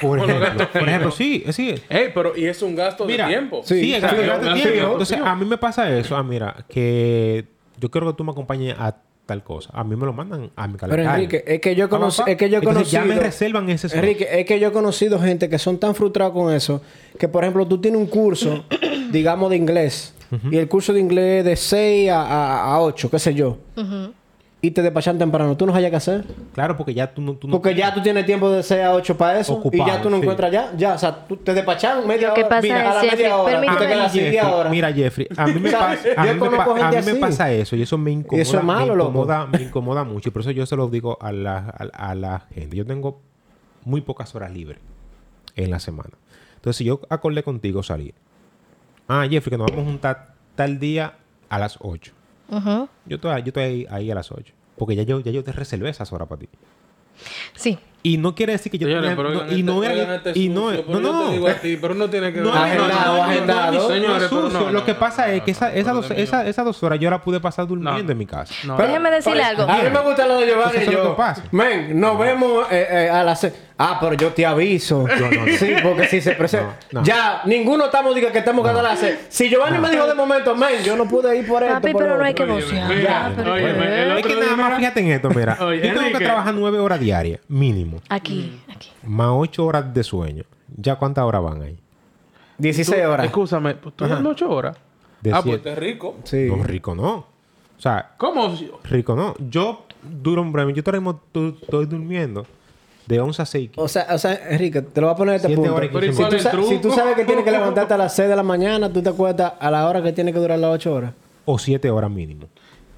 Por 0.00 0.18
ejemplo, 0.18 0.68
por 0.72 0.88
ejemplo, 0.88 1.10
sí, 1.10 1.44
sí. 1.50 1.74
Ey, 1.88 2.10
pero 2.14 2.36
y 2.36 2.44
es 2.46 2.60
un 2.62 2.74
gasto 2.74 3.04
Mira, 3.04 3.26
de 3.26 3.32
tiempo. 3.34 3.62
Sí, 3.64 3.80
Sí, 3.80 3.90
de 3.92 4.00
gasto 4.00 4.16
de 4.16 4.22
tiempo. 4.24 4.54
tiempo. 4.72 4.92
Entonces, 4.92 5.18
a 5.22 5.34
mí 5.36 5.44
me 5.44 5.58
pasa 5.58 5.90
eso. 5.96 6.16
Ah, 6.16 6.22
mira, 6.22 6.64
que 6.68 7.44
yo 7.78 7.90
quiero 7.90 8.06
que 8.10 8.16
tú 8.16 8.24
me 8.24 8.32
acompañes 8.32 8.74
a 8.78 8.96
tal 9.26 9.42
cosa. 9.42 9.70
A 9.72 9.82
mí 9.84 9.96
me 9.96 10.04
lo 10.04 10.12
mandan 10.12 10.50
a 10.54 10.66
mi 10.66 10.74
Pero 10.74 10.90
calendario. 10.90 11.24
Enrique, 11.24 11.44
es 11.46 11.60
que 11.60 11.74
yo 11.74 11.88
conocí, 11.88 12.22
es 12.26 12.36
que 12.36 12.50
yo 12.50 12.56
he 12.56 12.58
Entonces, 12.58 12.82
conocido. 12.92 13.02
ya 13.02 13.14
me 13.14 13.20
reservan 13.20 13.70
ese. 13.70 13.96
Enrique, 13.96 14.28
es 14.30 14.44
que 14.44 14.60
yo 14.60 14.68
he 14.68 14.72
conocido 14.72 15.18
gente 15.18 15.48
que 15.48 15.58
son 15.58 15.78
tan 15.78 15.94
frustrados 15.94 16.34
con 16.34 16.52
eso 16.52 16.82
que, 17.18 17.26
por 17.26 17.42
ejemplo, 17.42 17.66
tú 17.66 17.80
tienes 17.80 17.98
un 18.00 18.06
curso, 18.06 18.64
digamos, 19.10 19.48
de 19.50 19.56
inglés. 19.56 20.14
Y 20.50 20.56
el 20.58 20.68
curso 20.68 20.92
de 20.92 20.98
inglés 21.00 21.44
de 21.44 21.54
6 21.54 22.10
a, 22.10 22.20
a, 22.22 22.74
a 22.74 22.80
8, 22.82 23.08
qué 23.10 23.18
sé 23.20 23.34
yo. 23.34 23.58
Y 24.64 24.70
te 24.70 24.80
despachan 24.80 25.18
temprano. 25.18 25.56
¿Tú 25.58 25.66
no 25.66 25.74
hayas 25.74 25.90
que 25.90 25.96
hacer? 25.96 26.24
Claro, 26.54 26.74
porque 26.76 26.94
ya 26.94 27.12
tú 27.12 27.20
no... 27.20 27.34
Tú 27.34 27.46
no 27.48 27.52
Porque 27.60 27.74
ya 27.74 27.92
tú 27.92 28.00
tienes 28.00 28.24
tiempo 28.24 28.50
de 28.50 28.62
6 28.62 28.80
a 28.82 28.94
8 28.94 29.14
para 29.18 29.38
eso. 29.40 29.60
y 29.70 29.76
ya 29.78 30.00
tú 30.00 30.08
no 30.08 30.16
sí. 30.16 30.22
encuentras 30.22 30.50
ya. 30.50 30.72
Ya, 30.74 30.94
o 30.94 30.98
sea, 30.98 31.26
tú 31.26 31.36
te 31.36 31.52
despachan 31.52 32.06
media 32.06 32.28
Lo 32.28 32.34
que 32.34 32.40
hora. 32.40 32.48
pasa 32.48 32.62
Mira, 32.62 32.80
es, 32.82 32.86
a 32.86 32.94
la 32.94 33.00
Jeffrey, 33.02 33.18
media 33.18 33.36
hora. 33.36 33.44
Tú 33.44 33.60
te 33.60 33.66
permíteme- 33.66 33.88
quedas 33.88 34.06
así 34.06 34.18
Jeffrey, 34.20 34.30
10 34.32 34.44
horas. 34.46 34.70
Mira, 34.72 34.92
Jeffrey, 34.92 35.28
a 35.36 35.46
mí 35.46 35.60
me 35.60 35.70
pasa, 35.72 36.08
a 36.16 36.26
Yo 36.26 36.34
mí 36.34 36.40
me, 36.40 36.56
pa- 36.56 36.64
a 36.88 36.90
mí 36.90 36.96
me 37.04 37.14
pasa 37.16 37.52
eso 37.52 37.76
y 37.76 37.82
eso 37.82 37.98
me 37.98 38.10
incomoda, 38.10 38.40
Eso 38.42 38.56
es 38.58 38.64
malo, 38.64 38.86
me 38.92 38.96
loco. 38.96 39.10
incomoda, 39.10 39.46
me 39.46 39.62
incomoda 39.62 40.04
mucho 40.04 40.30
y 40.30 40.32
por 40.32 40.40
eso 40.40 40.50
yo 40.52 40.64
se 40.64 40.76
lo 40.76 40.88
digo 40.88 41.18
a 41.20 41.30
la, 41.30 41.58
a, 41.92 42.10
a 42.10 42.14
la 42.14 42.46
gente. 42.54 42.74
Yo 42.76 42.86
tengo 42.86 43.20
muy 43.84 44.00
pocas 44.00 44.34
horas 44.34 44.50
libres 44.50 44.78
en 45.56 45.70
la 45.70 45.78
semana. 45.78 46.10
Entonces, 46.56 46.78
si 46.78 46.84
yo 46.84 47.00
acordé 47.10 47.42
contigo 47.42 47.82
salir, 47.82 48.14
ah, 49.08 49.26
Jeffrey, 49.28 49.50
que 49.50 49.58
nos 49.58 49.66
vamos 49.70 49.82
a 49.84 49.90
juntar 49.90 50.34
tal 50.54 50.78
día 50.78 51.16
a 51.50 51.58
las 51.58 51.76
8. 51.82 52.12
Ujú. 52.48 52.88
Yo 53.06 53.16
estoy, 53.16 53.42
yo 53.42 53.48
estoy 53.48 53.62
ahí, 53.62 53.86
ahí 53.90 54.10
a 54.10 54.14
las 54.14 54.30
8. 54.32 54.52
Porque 54.76 54.96
ya 54.96 55.02
yo, 55.04 55.20
ya 55.20 55.30
yo 55.32 55.42
te 55.44 55.52
reservé 55.52 55.88
esas 55.90 56.12
horas 56.12 56.28
para 56.28 56.40
ti. 56.40 56.48
Sí. 57.54 57.78
Y 58.02 58.18
no 58.18 58.34
quiere 58.34 58.52
decir 58.52 58.70
que 58.70 58.76
yo 58.76 58.86
Señores, 58.86 59.10
tenga- 59.12 59.16
pero 59.16 59.30
no, 59.30 59.40
y 59.46 59.50
este- 59.50 59.62
no 59.62 59.76
oigan 59.78 59.96
era 59.96 60.14
este 60.16 60.32
y 60.38 60.48
no, 60.50 60.68
sucio, 60.74 60.84
no, 60.88 61.00
no. 61.00 61.24
te 61.28 61.32
digo 61.32 61.48
a 61.48 61.54
ti, 61.54 61.78
pero 61.80 61.94
no 61.94 62.10
tiene 62.10 62.32
que 62.34 62.40
No, 62.40 62.52
ver. 62.52 62.60
Agendado, 62.60 62.90
no, 63.12 63.16
no, 63.16 63.22
agendado. 63.24 63.72
no, 63.72 63.78
no, 63.80 63.88
Señores, 63.88 64.28
sucio. 64.28 64.48
no, 64.60 64.60
Lo 64.66 64.72
no, 64.72 64.84
que 64.84 64.92
no, 64.92 64.98
pasa 64.98 65.26
no, 65.26 65.32
es 65.32 65.42
que 65.42 65.52
no, 65.52 65.56
esa- 65.56 65.68
no, 65.70 65.74
esas 65.74 65.86
no, 65.94 66.00
dos, 66.02 66.10
no, 66.10 66.16
esa- 66.16 66.42
no. 66.42 66.48
esas 66.50 66.64
dos 66.66 66.82
horas 66.82 66.98
yo 67.00 67.08
la 67.08 67.22
pude 67.22 67.40
pasar 67.40 67.66
durmiendo 67.66 68.02
No. 68.02 68.10
en 68.10 68.18
mi 68.18 68.26
casa. 68.26 68.52
No, 68.66 68.76
Déjame 68.76 69.10
decirle 69.10 69.42
algo. 69.42 69.62
A 69.62 69.76
mí 69.82 69.88
me 69.90 70.00
gusta 70.00 70.26
lo 70.26 70.38
de 70.38 70.46
Giovanni 70.48 70.76
Eso 70.82 70.90
y 70.90 70.94
yo. 70.94 71.10
que 71.12 71.16
pasa. 71.16 71.44
Men, 71.50 71.98
nos 71.98 72.18
vemos 72.18 72.66
eh, 72.70 72.86
eh, 72.90 73.08
a 73.10 73.22
las 73.22 73.40
seis. 73.40 73.54
Ah, 73.76 73.98
pero 74.00 74.14
yo 74.14 74.32
te 74.32 74.46
aviso. 74.46 75.04
No, 75.06 75.16
no, 75.16 75.46
no. 75.46 75.52
Sí, 75.58 75.74
porque 75.82 76.06
si 76.06 76.20
se 76.20 76.32
presenta. 76.32 76.78
No, 76.92 77.00
no. 77.00 77.06
Ya, 77.06 77.42
ninguno 77.44 77.86
estamos 77.86 78.14
diga 78.14 78.30
que 78.30 78.38
estamos 78.38 78.64
ganando 78.64 78.86
a 78.86 78.92
las 78.92 79.00
seis. 79.00 79.18
Si 79.28 79.48
Giovanni 79.48 79.78
me 79.78 79.90
dijo 79.90 80.06
de 80.06 80.14
momento, 80.14 80.54
men, 80.54 80.82
yo 80.84 80.96
no 80.96 81.08
pude 81.08 81.36
ir 81.36 81.46
por 81.46 81.62
esto. 81.62 81.74
Papi, 81.74 81.92
por 81.92 82.02
pero 82.02 82.14
lo 82.14 82.20
no 82.20 82.24
hay 82.24 82.32
otro". 82.32 82.46
que 82.46 82.52
el 82.52 84.18
Es 84.18 84.26
que 84.26 84.36
nada 84.36 84.56
más 84.56 84.78
fíjate 84.78 85.00
en 85.00 85.10
esto, 85.10 85.30
mira. 85.30 85.58
Oye, 85.60 85.88
yo 85.88 85.94
tengo 85.94 86.18
que 86.18 86.24
trabajar 86.24 86.54
nueve 86.54 86.78
horas 86.78 87.00
diarias, 87.00 87.40
mínimo. 87.48 88.00
Aquí, 88.08 88.60
aquí. 88.72 88.90
Más 89.02 89.30
ocho 89.32 89.66
horas 89.66 89.92
de 89.92 90.04
sueño. 90.04 90.44
¿Ya 90.76 90.96
cuántas 90.96 91.24
horas 91.24 91.42
van 91.42 91.62
ahí? 91.62 91.78
16 92.58 93.04
horas. 93.06 93.26
Escúchame, 93.26 93.74
¿tú 93.74 93.92
duermes 93.96 94.32
ocho 94.32 94.50
horas? 94.50 94.76
De 95.20 95.30
ah, 95.30 95.42
pues 95.42 95.44
siete. 95.44 95.70
estás 95.70 95.78
rico. 95.78 96.16
Sí. 96.22 96.46
No, 96.48 96.62
rico 96.62 96.94
no. 96.94 97.12
O 97.76 97.80
sea, 97.80 98.12
¿Cómo? 98.18 98.56
rico 98.84 99.16
no. 99.16 99.34
Yo 99.38 99.86
duro 100.02 100.42
un 100.42 100.52
breve. 100.52 100.72
Yo 100.72 100.80
estoy 100.80 101.86
durmiendo 101.86 102.46
de 103.06 103.20
11 103.20 103.42
a 103.42 103.46
6. 103.46 103.70
O 103.76 103.88
sea, 103.88 104.06
o 104.10 104.18
sea, 104.18 104.34
Enrique, 104.50 104.82
te 104.82 105.00
lo 105.00 105.08
voy 105.08 105.14
a 105.14 105.16
poner 105.16 105.32
a 105.34 105.36
este 105.36 105.48
Siete 105.48 105.60
punto. 105.60 105.74
horas 105.76 105.90
y 105.90 105.92
Pero 105.92 106.06
¿y 106.06 106.12
Si 106.12 106.22
tú, 106.50 106.62
si 106.64 106.78
tú 106.78 106.90
sabes 106.90 107.14
que 107.16 107.24
tienes 107.24 107.44
que 107.44 107.50
levantarte 107.50 107.94
a 107.94 107.98
las 107.98 108.14
6 108.14 108.28
de 108.28 108.36
la 108.36 108.42
mañana, 108.42 108.92
tú 108.92 109.02
te 109.02 109.10
acuestas 109.10 109.52
a 109.58 109.70
la 109.70 109.88
hora 109.88 110.02
que 110.02 110.12
tiene 110.12 110.32
que 110.32 110.38
durar 110.38 110.58
las 110.58 110.70
8 110.70 110.92
horas. 110.94 111.12
O 111.44 111.58
7 111.58 111.90
horas 111.90 112.10
mínimo. 112.10 112.46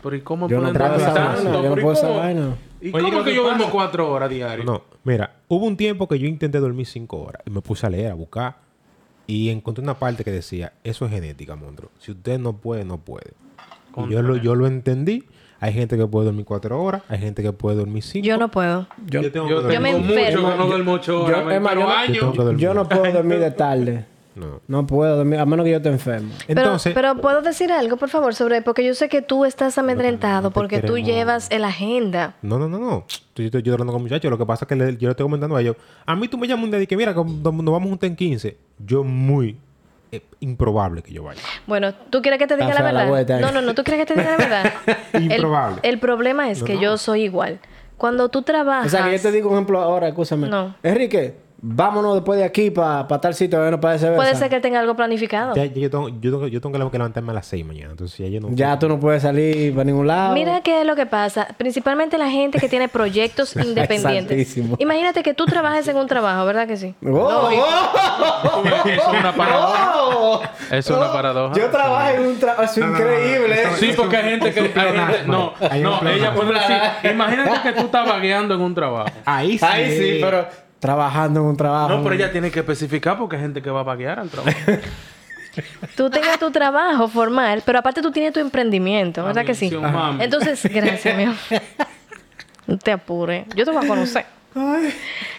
Pero 0.03 0.15
¿y 0.17 0.21
cómo 0.21 0.49
Yo 0.49 0.61
no 0.61 0.73
dormir 0.73 1.01
esa 1.01 1.13
vaina, 1.13 1.43
yo 1.43 1.53
no 1.53 1.63
Pero 1.63 1.79
¿y 1.79 1.83
puedo 1.83 1.93
esa 1.97 2.07
cómo? 2.07 2.19
vaina. 2.21 2.57
¿Y 2.81 2.95
Oye, 2.95 3.03
cómo 3.11 3.25
¿qué 3.25 3.31
que 3.31 3.37
yo 3.37 3.43
duermo 3.43 3.71
cuatro 3.73 4.11
horas 4.13 4.31
diarias? 4.31 4.65
No, 4.65 4.83
mira, 5.03 5.37
hubo 5.49 5.67
un 5.67 5.77
tiempo 5.77 6.07
que 6.07 6.19
yo 6.19 6.29
intenté 6.29 6.59
dormir 6.61 6.87
5 6.87 7.17
horas 7.17 7.43
y 7.45 7.51
me 7.51 7.61
puse 7.61 7.87
a 7.87 7.91
leer, 7.91 8.13
a 8.13 8.15
buscar 8.15 8.57
y 9.27 9.49
encontré 9.49 9.83
una 9.83 9.99
parte 9.99 10.23
que 10.23 10.31
decía, 10.31 10.75
eso 10.85 11.07
es 11.07 11.11
genética, 11.11 11.57
monstruo. 11.57 11.91
Si 11.99 12.13
usted 12.13 12.39
no 12.39 12.53
puede, 12.59 12.85
no 12.85 12.99
puede. 12.99 13.33
Y 13.97 14.11
yo 14.13 14.23
lo, 14.23 14.37
yo 14.37 14.55
lo 14.55 14.67
entendí. 14.69 15.25
Hay 15.67 15.73
gente 15.73 15.97
que 15.99 16.07
puede 16.07 16.27
dormir 16.27 16.45
4 16.45 16.81
horas, 16.81 17.03
hay 17.09 17.19
gente 17.19 17.43
que 17.43 17.53
puede 17.53 17.77
dormir 17.79 18.01
5. 18.03 18.25
Yo 18.25 18.39
no 18.39 18.49
puedo. 18.53 18.87
Yo, 19.07 19.21
Yo 19.21 19.33
tengo 19.33 19.49
Yo 19.49 19.67
que 19.67 19.75
Yo 19.75 19.81
me 19.81 19.93
mucho 19.97 20.13
enfermo. 20.15 20.53
que 20.53 20.57
no 20.59 20.67
duermo 20.67 20.93
ocho 20.93 21.25
horas. 21.25 21.45
yo- 21.45 21.51
yo 21.51 21.61
no- 21.75 21.91
años. 21.91 22.35
Yo 22.37 22.53
yo 22.53 22.75
no 22.75 22.89
puedo 22.89 23.13
dormir 23.13 23.39
de 23.41 23.51
tarde. 23.51 24.05
No. 24.37 24.61
No 24.69 24.87
puedo 24.87 25.17
dormir, 25.17 25.41
a 25.41 25.47
menos 25.47 25.65
que 25.65 25.73
yo 25.73 25.83
te 25.83 25.89
enfermo. 25.89 26.31
Pero, 26.47 26.61
Entonces, 26.61 26.93
pero 26.95 27.17
puedo 27.17 27.41
decir 27.43 27.73
algo, 27.73 27.97
por 27.97 28.11
favor, 28.11 28.35
sobre 28.35 28.61
porque 28.63 28.85
yo 28.87 28.95
sé 28.95 29.09
que 29.09 29.23
tú 29.23 29.45
estás 29.45 29.77
amedrentado 29.79 30.43
no 30.43 30.51
porque 30.53 30.77
tú 30.83 30.93
queremos. 30.95 31.09
llevas 31.11 31.51
en 31.51 31.63
la 31.63 31.69
agenda. 31.69 32.35
no, 32.43 32.59
no, 32.61 32.69
no, 32.69 32.79
no. 32.79 33.05
Yo 33.35 33.45
estoy, 33.45 33.63
yo 33.63 33.73
hablando 33.73 33.93
con 33.93 34.03
muchachos. 34.03 34.31
Lo 34.31 34.39
que 34.39 34.47
pasa 34.47 34.67
es 34.67 34.69
que 34.69 34.77
le- 34.77 34.97
yo 34.99 35.09
le 35.09 35.11
estoy 35.13 35.25
comentando 35.25 35.57
a 35.57 35.61
ellos. 35.63 35.75
A 36.05 36.15
mí 36.15 36.29
tú 36.29 36.39
me 36.39 36.47
llamas 36.47 36.67
un 36.67 36.71
día 36.71 36.81
y 36.81 36.87
que 36.87 36.97
mira, 36.97 37.13
que 37.13 37.25
nos 37.25 37.43
nos 37.43 37.65
vamos 37.73 37.89
juntos 37.89 38.07
en 38.09 38.15
15. 38.15 38.57
Yo 38.79 39.03
muy 39.03 39.57
eh, 40.13 40.23
improbable 40.41 41.03
que 41.03 41.13
yo 41.13 41.23
vaya. 41.25 41.41
Bueno, 41.67 41.93
¿tú 41.95 42.23
quieres 42.23 42.39
que 42.39 42.47
te 42.47 42.57
diga 42.57 42.73
la 42.75 42.83
verdad? 42.83 43.41
no, 43.41 43.51
no, 43.53 43.61
no, 43.63 43.75
¿tú 43.75 43.83
quieres 43.85 44.07
que 44.07 44.15
te 44.15 44.21
diga 44.21 44.33
la 44.33 44.37
verdad? 44.37 44.73
El- 45.13 45.33
Improbable. 45.33 45.81
El, 45.83 45.99
problema 45.99 46.51
es 46.51 46.61
No, 46.61 46.67
que 46.67 46.75
no. 46.75 46.81
yo 46.81 46.99
soy 46.99 47.23
igual. 47.23 47.59
Cuando 47.97 48.29
tú 48.29 48.43
trabajas... 48.43 48.87
O 48.87 48.89
sea, 48.97 49.05
que 49.07 49.17
yo 49.17 49.23
te 49.23 49.33
digo 49.33 49.49
un 49.49 49.55
ejemplo 49.55 49.81
ahora, 49.81 50.09
escúchame. 50.09 50.49
No. 50.49 50.75
Enrique, 50.83 51.35
vámonos 51.69 52.15
después 52.15 52.39
de 52.39 52.45
aquí 52.45 52.71
para 52.71 53.07
tal 53.07 53.35
sitio, 53.35 53.59
no 53.71 53.81
para 53.81 53.97
ese 53.97 54.11
Puede 54.13 54.35
ser 54.37 54.49
que 54.49 54.61
tenga 54.61 54.81
algo 54.81 54.95
planificado. 54.95 55.55
Ya, 55.55 55.65
yo, 55.65 55.91
tengo, 55.91 56.09
yo, 56.09 56.31
tengo, 56.31 56.47
yo 56.47 56.61
tengo 56.61 56.91
que 56.91 56.99
levantarme 56.99 57.33
a 57.33 57.35
las 57.35 57.47
6 57.47 57.65
mañana. 57.67 57.91
Entonces 57.91 58.19
ya 58.19 58.29
yo 58.29 58.41
no. 58.41 58.49
Ya 58.53 58.79
tú 58.79 58.89
no 58.89 59.01
puedes 59.01 59.23
salir 59.23 59.73
para 59.73 59.85
ningún 59.85 60.07
lado. 60.07 60.35
Mira 60.35 60.61
qué 60.61 60.81
es 60.81 60.87
lo 60.87 60.95
que 60.95 61.07
pasa. 61.07 61.49
Principalmente 61.57 62.19
la 62.19 62.31
gente 62.31 62.59
que 62.59 62.69
tiene 62.69 62.89
proyectos 62.89 63.57
independientes. 63.57 64.29
Santísimo. 64.29 64.77
Imagínate 64.79 65.23
que 65.23 65.35
tú 65.35 65.47
trabajes 65.47 65.89
en 65.89 65.97
un 65.97 66.07
trabajo, 66.07 66.45
¿verdad 66.45 66.67
que 66.67 66.77
sí? 66.77 66.95
¡Oh! 67.05 67.51
Eso 67.51 69.13
es 69.13 69.21
una 69.21 69.33
paradoja. 69.35 69.93
¡Oh! 69.97 70.41
Eso 70.71 70.77
es 70.77 70.91
una 70.91 71.13
paradoja. 71.13 71.55
Yo 71.57 71.71
trabajo 71.71 72.11
en 72.11 72.27
un 72.27 72.39
trabajo, 72.39 72.63
es 72.63 72.79
increíble. 72.79 73.57
Sí, 73.79 73.93
porque 73.97 74.17
hay 74.17 74.31
gente 74.31 74.53
que... 74.53 74.61
hay 74.61 74.69
gente- 74.69 75.23
no, 75.27 75.53
no, 75.83 76.09
ella 76.09 76.35
puede 76.35 76.55
decir... 76.55 76.77
Imagínate 77.13 77.61
que 77.63 77.73
tú 77.73 77.87
estás 77.87 78.09
vagueando 78.09 78.55
en 78.55 78.61
un 78.61 78.75
trabajo. 78.75 79.11
Ahí 79.25 79.59
sí. 79.59 79.65
Ahí 79.69 79.91
sí, 79.97 80.19
pero 80.21 80.47
trabajando 80.81 81.41
en 81.41 81.47
un 81.47 81.57
trabajo. 81.57 81.89
No, 81.89 82.03
pero 82.03 82.15
ella 82.15 82.33
tiene 82.33 82.51
que 82.51 82.61
especificar 82.61 83.19
porque 83.19 83.37
hay 83.37 83.43
gente 83.43 83.63
que 83.63 83.71
va 83.71 83.81
a 83.81 83.85
vaguear 83.85 84.19
al 84.21 84.29
trabajo. 84.29 84.59
Tú 85.97 86.11
tengas 86.11 86.39
tu 86.39 86.51
trabajo 86.51 87.09
formal, 87.09 87.63
pero 87.65 87.79
aparte 87.79 88.03
tú 88.03 88.11
tienes 88.11 88.35
tu 88.35 88.41
emprendimiento, 88.41 89.25
¿verdad 89.25 89.47
que 89.47 89.55
sí? 89.55 89.71
Mami. 89.71 90.23
Entonces, 90.23 90.63
gracias, 90.71 91.17
mi 91.17 91.23
amor. 91.23 91.37
No 92.67 92.77
te 92.77 92.93
apures. 92.93 93.47
Yo 93.55 93.65
te 93.65 93.71
voy 93.71 93.83
a 93.83 93.89
conocer. 93.89 94.27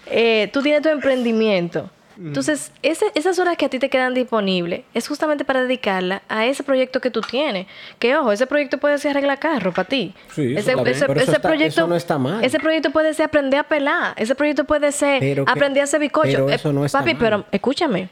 Eh, 0.07 0.49
tú 0.51 0.63
tienes 0.63 0.81
tu 0.81 0.89
emprendimiento. 0.89 1.89
Entonces, 2.19 2.71
ese- 2.81 3.11
esas 3.15 3.37
horas 3.39 3.57
que 3.57 3.65
a 3.65 3.69
ti 3.69 3.79
te 3.79 3.89
quedan 3.89 4.13
disponibles 4.13 4.81
es 4.93 5.07
justamente 5.07 5.45
para 5.45 5.61
dedicarla 5.61 6.23
a 6.29 6.45
ese 6.45 6.63
proyecto 6.63 6.99
que 6.99 7.11
tú 7.11 7.21
tienes. 7.21 7.67
Que 7.99 8.15
ojo, 8.17 8.31
ese 8.31 8.47
proyecto 8.47 8.77
puede 8.79 8.97
ser 8.97 9.11
arreglar 9.11 9.39
carro 9.39 9.71
para 9.71 9.87
ti. 9.87 10.13
Sí, 10.33 10.53
eso 10.55 10.59
ese, 10.59 10.71
ese- 10.71 10.75
Pero 10.77 10.89
eso 10.89 11.05
ese 11.15 11.21
está- 11.31 11.39
proyecto, 11.41 11.81
eso 11.81 11.87
no 11.87 11.95
está 11.95 12.17
mal. 12.17 12.43
Ese 12.43 12.59
proyecto 12.59 12.91
puede 12.91 13.13
ser 13.13 13.25
aprender 13.27 13.59
a 13.59 13.63
pelar. 13.63 14.13
Ese 14.17 14.33
proyecto 14.35 14.63
puede 14.65 14.91
ser 14.91 15.19
Pero 15.19 15.45
que- 15.45 15.51
aprender 15.51 15.81
a 15.81 15.83
hacer 15.83 15.99
bizcocho. 15.99 16.27
pero 16.31 16.49
Eh, 16.49 16.55
eso 16.55 16.73
no 16.73 16.85
está 16.85 16.99
papi, 16.99 17.13
mal. 17.13 17.19
pero 17.23 17.45
escúchame. 17.51 18.09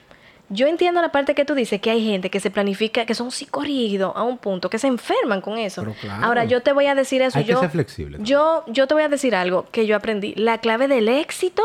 Yo 0.49 0.67
entiendo 0.67 1.01
la 1.01 1.09
parte 1.11 1.33
que 1.33 1.43
tú 1.43 1.55
dices 1.55 1.81
que 1.81 1.89
hay 1.89 2.05
gente 2.05 2.29
que 2.29 2.39
se 2.39 2.51
planifica, 2.51 3.07
que 3.07 3.15
son 3.15 3.31
psicorrígidos 3.31 4.11
a 4.15 4.21
un 4.21 4.37
punto, 4.37 4.69
que 4.69 4.77
se 4.77 4.85
enferman 4.85 5.41
con 5.41 5.57
eso. 5.57 5.81
Pero 5.81 5.95
claro. 5.99 6.23
Ahora, 6.23 6.43
yo 6.45 6.61
te 6.61 6.71
voy 6.71 6.85
a 6.85 6.93
decir 6.93 7.23
eso. 7.23 7.39
Hay 7.39 7.45
que 7.45 7.53
yo, 7.53 7.59
ser 7.59 7.71
flexible. 7.71 8.19
Yo, 8.21 8.63
yo 8.67 8.85
te 8.85 8.93
voy 8.93 9.01
a 9.01 9.09
decir 9.09 9.33
algo 9.35 9.65
que 9.71 9.87
yo 9.87 9.95
aprendí. 9.95 10.35
La 10.35 10.59
clave 10.59 10.87
del 10.87 11.07
éxito 11.09 11.63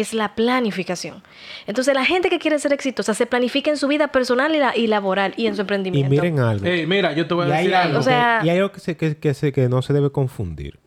es 0.00 0.14
la 0.14 0.34
planificación. 0.34 1.22
Entonces, 1.66 1.94
la 1.94 2.04
gente 2.04 2.28
que 2.30 2.38
quiere 2.38 2.58
ser 2.58 2.72
exitosa 2.72 3.14
se 3.14 3.26
planifica 3.26 3.70
en 3.70 3.76
su 3.76 3.88
vida 3.88 4.08
personal 4.08 4.54
y, 4.54 4.58
la- 4.58 4.76
y 4.76 4.86
laboral 4.86 5.34
y 5.36 5.46
en 5.46 5.54
su 5.54 5.60
Y 5.60 5.62
emprendimiento. 5.62 6.10
miren 6.10 6.38
algo. 6.40 6.66
Mira, 6.86 7.12
yo 7.14 7.26
te 7.26 7.34
voy 7.34 7.48
y 7.48 7.50
a 7.52 7.56
decir 7.56 7.74
algo, 7.74 7.88
algo. 7.88 8.00
O 8.00 8.02
sea- 8.02 8.38
que, 8.40 8.46
y 8.46 8.50
hay 8.50 8.56
algo 8.58 8.72
que, 8.72 8.80
se- 8.80 8.96
que, 8.96 9.16
que 9.16 9.34
se- 9.34 9.52
que 9.52 9.68
no 9.68 9.82
se 9.82 9.92
debe 9.92 10.10
confundir. 10.10 10.78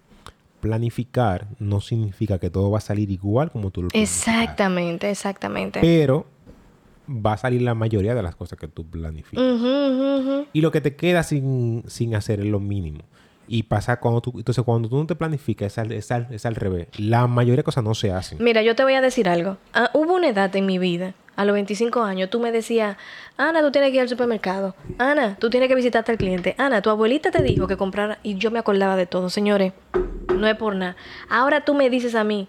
Planificar 0.59 1.47
no 1.59 1.81
significa 1.81 2.37
que 2.37 2.49
todo 2.51 2.69
va 2.69 2.77
a 2.77 2.81
salir 2.81 3.09
igual 3.09 3.49
como 3.51 3.71
tú 3.71 3.81
lo 3.83 3.87
planificaste. 3.89 4.31
Exactamente, 4.31 5.09
exactamente. 5.09 5.79
Pero 5.81 6.27
va 7.09 7.33
a 7.33 7.37
salir 7.37 7.63
la 7.63 7.73
mayoría 7.73 8.13
de 8.13 8.21
las 8.21 8.35
cosas 8.35 8.59
que 8.59 8.67
tú 8.67 8.85
planificas. 8.85 9.43
Y 10.53 10.61
lo 10.61 10.71
que 10.71 10.79
te 10.81 10.95
queda 10.95 11.23
sin, 11.23 11.83
sin 11.87 12.13
hacer 12.15 12.39
es 12.41 12.45
lo 12.45 12.59
mínimo. 12.59 12.99
Y 13.47 13.63
pasa 13.63 13.99
cuando 13.99 14.21
tú... 14.21 14.33
Entonces, 14.37 14.63
cuando 14.63 14.87
tú 14.87 14.97
no 14.97 15.05
te 15.05 15.15
planificas, 15.15 15.73
es 15.73 15.77
al, 15.77 15.91
es 15.91 16.11
es 16.11 16.45
al 16.45 16.55
revés. 16.55 16.87
La 16.97 17.27
mayoría 17.27 17.57
de 17.57 17.63
cosas 17.63 17.83
no 17.83 17.93
se 17.93 18.11
hacen. 18.11 18.37
Mira, 18.41 18.61
yo 18.61 18.75
te 18.75 18.83
voy 18.83 18.93
a 18.93 19.01
decir 19.01 19.27
algo. 19.27 19.57
Ah, 19.73 19.89
hubo 19.93 20.13
una 20.15 20.29
edad 20.29 20.55
en 20.55 20.65
mi 20.65 20.77
vida, 20.77 21.13
a 21.35 21.45
los 21.45 21.53
25 21.53 22.03
años, 22.03 22.29
tú 22.29 22.39
me 22.39 22.51
decías, 22.51 22.97
Ana, 23.37 23.61
tú 23.61 23.71
tienes 23.71 23.89
que 23.89 23.95
ir 23.95 24.01
al 24.01 24.09
supermercado. 24.09 24.75
Ana, 24.97 25.37
tú 25.39 25.49
tienes 25.49 25.69
que 25.69 25.75
visitarte 25.75 26.11
al 26.11 26.17
cliente. 26.17 26.55
Ana, 26.57 26.81
tu 26.81 26.89
abuelita 26.89 27.31
te 27.31 27.41
dijo 27.41 27.67
que 27.67 27.77
comprara. 27.77 28.19
Y 28.23 28.35
yo 28.35 28.51
me 28.51 28.59
acordaba 28.59 28.95
de 28.95 29.05
todo. 29.05 29.29
Señores, 29.29 29.73
no 30.35 30.47
es 30.47 30.55
por 30.55 30.75
nada. 30.75 30.95
Ahora 31.29 31.65
tú 31.65 31.73
me 31.73 31.89
dices 31.89 32.15
a 32.15 32.23
mí, 32.23 32.47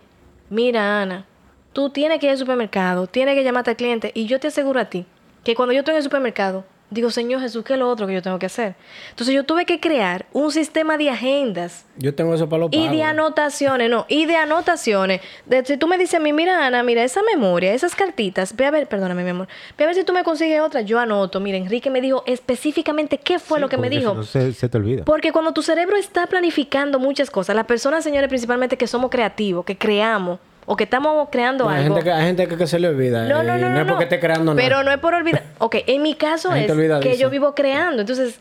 mira, 0.51 1.01
Ana, 1.01 1.27
tú 1.73 1.91
tienes 1.91 2.19
que 2.19 2.27
ir 2.27 2.33
al 2.33 2.39
supermercado, 2.39 3.07
tienes 3.07 3.35
que 3.35 3.45
llamarte 3.45 3.71
al 3.71 3.77
cliente. 3.77 4.11
Y 4.15 4.27
yo 4.27 4.41
te 4.41 4.49
aseguro 4.49 4.81
a 4.81 4.87
ti 4.87 5.07
que 5.45 5.55
cuando 5.55 5.73
yo 5.73 5.81
estoy 5.81 5.93
en 5.93 5.99
el 5.99 6.05
supermercado, 6.05 6.65
digo, 6.93 7.11
Señor 7.11 7.41
Jesús, 7.41 7.65
¿qué 7.65 7.73
es 7.73 7.79
lo 7.79 7.89
otro 7.89 8.07
que 8.07 8.15
yo 8.15 8.23
tengo 8.23 8.39
que 8.39 8.47
hacer? 8.47 8.75
Entonces 9.11 9.35
yo 9.35 9.45
tuve 9.45 9.65
que 9.67 9.81
crear 9.81 10.27
un 10.33 10.53
sistema 10.53 10.97
de 10.99 11.11
agendas 11.11 11.85
Yo 11.97 12.15
tengo 12.15 12.35
eso 12.35 12.49
para 12.49 12.61
los 12.61 12.69
y 12.73 12.79
pagos. 12.79 12.93
de 12.93 13.03
anotaciones, 13.03 13.91
no, 13.91 14.07
y 14.09 14.27
de 14.27 14.37
anotaciones. 14.37 15.21
De, 15.47 15.65
si 15.65 15.77
tú 15.77 15.87
me 15.89 15.99
dices 15.99 16.15
a 16.15 16.21
mí, 16.21 16.33
mira, 16.33 16.67
Ana, 16.67 16.83
mira 16.83 17.03
esa 17.03 17.23
memoria, 17.23 17.73
esas 17.75 17.95
cartitas, 17.95 18.55
ve 18.57 18.67
a 18.67 18.71
ver, 18.71 18.87
perdóname, 18.87 19.25
mi 19.25 19.31
amor, 19.31 19.49
ve 19.77 19.85
a 19.85 19.87
ver 19.87 19.97
si 19.97 20.05
tú 20.05 20.13
me 20.13 20.23
consigues 20.25 20.61
otra, 20.61 20.83
yo 20.83 20.99
anoto. 20.99 21.41
Mira, 21.41 21.59
Enrique 21.59 21.91
me 21.91 22.01
dijo 22.01 22.23
específicamente 22.27 23.19
qué 23.19 23.39
fue 23.39 23.61
lo 23.61 23.69
que 23.69 23.77
me 23.79 23.89
dijo. 23.91 24.15
No 24.15 24.23
se, 24.23 24.53
se 24.53 24.69
te 24.69 24.77
olvida. 24.77 25.05
Porque 25.05 25.33
cuando 25.33 25.53
tu 25.53 25.63
cerebro 25.63 25.97
está 25.97 26.27
planificando 26.27 26.99
muchas 26.99 27.31
cosas, 27.31 27.57
las 27.57 27.67
personas, 27.67 28.05
señores, 28.05 28.29
principalmente 28.29 28.77
que 28.77 28.87
somos 28.87 29.11
creativos, 29.11 29.65
que 29.65 29.77
creamos 29.77 30.39
o 30.67 30.77
que 30.77 30.85
estamos 30.85 31.29
creando 31.31 31.69
algo. 31.69 31.95
gente 31.97 32.05
que, 32.05 32.13
hay 32.13 32.27
gente 32.27 32.49
que, 32.49 32.57
que 32.57 32.67
se 32.67 32.79
le 32.79 32.89
olvida. 32.89 33.25
No, 33.27 33.43
no, 33.43 33.57
no, 33.59 33.69
no. 33.69 33.81
es 33.81 33.87
porque 33.87 34.05
esté 34.05 34.21
creando 34.21 34.55
nada. 34.55 34.67
Pero 34.69 34.83
no 34.83 34.91
es 34.91 34.99
por 34.99 35.15
olvidar. 35.15 35.43
Ok, 35.59 35.77
en 35.87 36.03
mi 36.03 36.15
caso 36.15 36.53
es 36.55 36.71
que 37.01 37.17
yo 37.17 37.31
vivo 37.31 37.55
creando. 37.55 38.01
Entonces, 38.03 38.39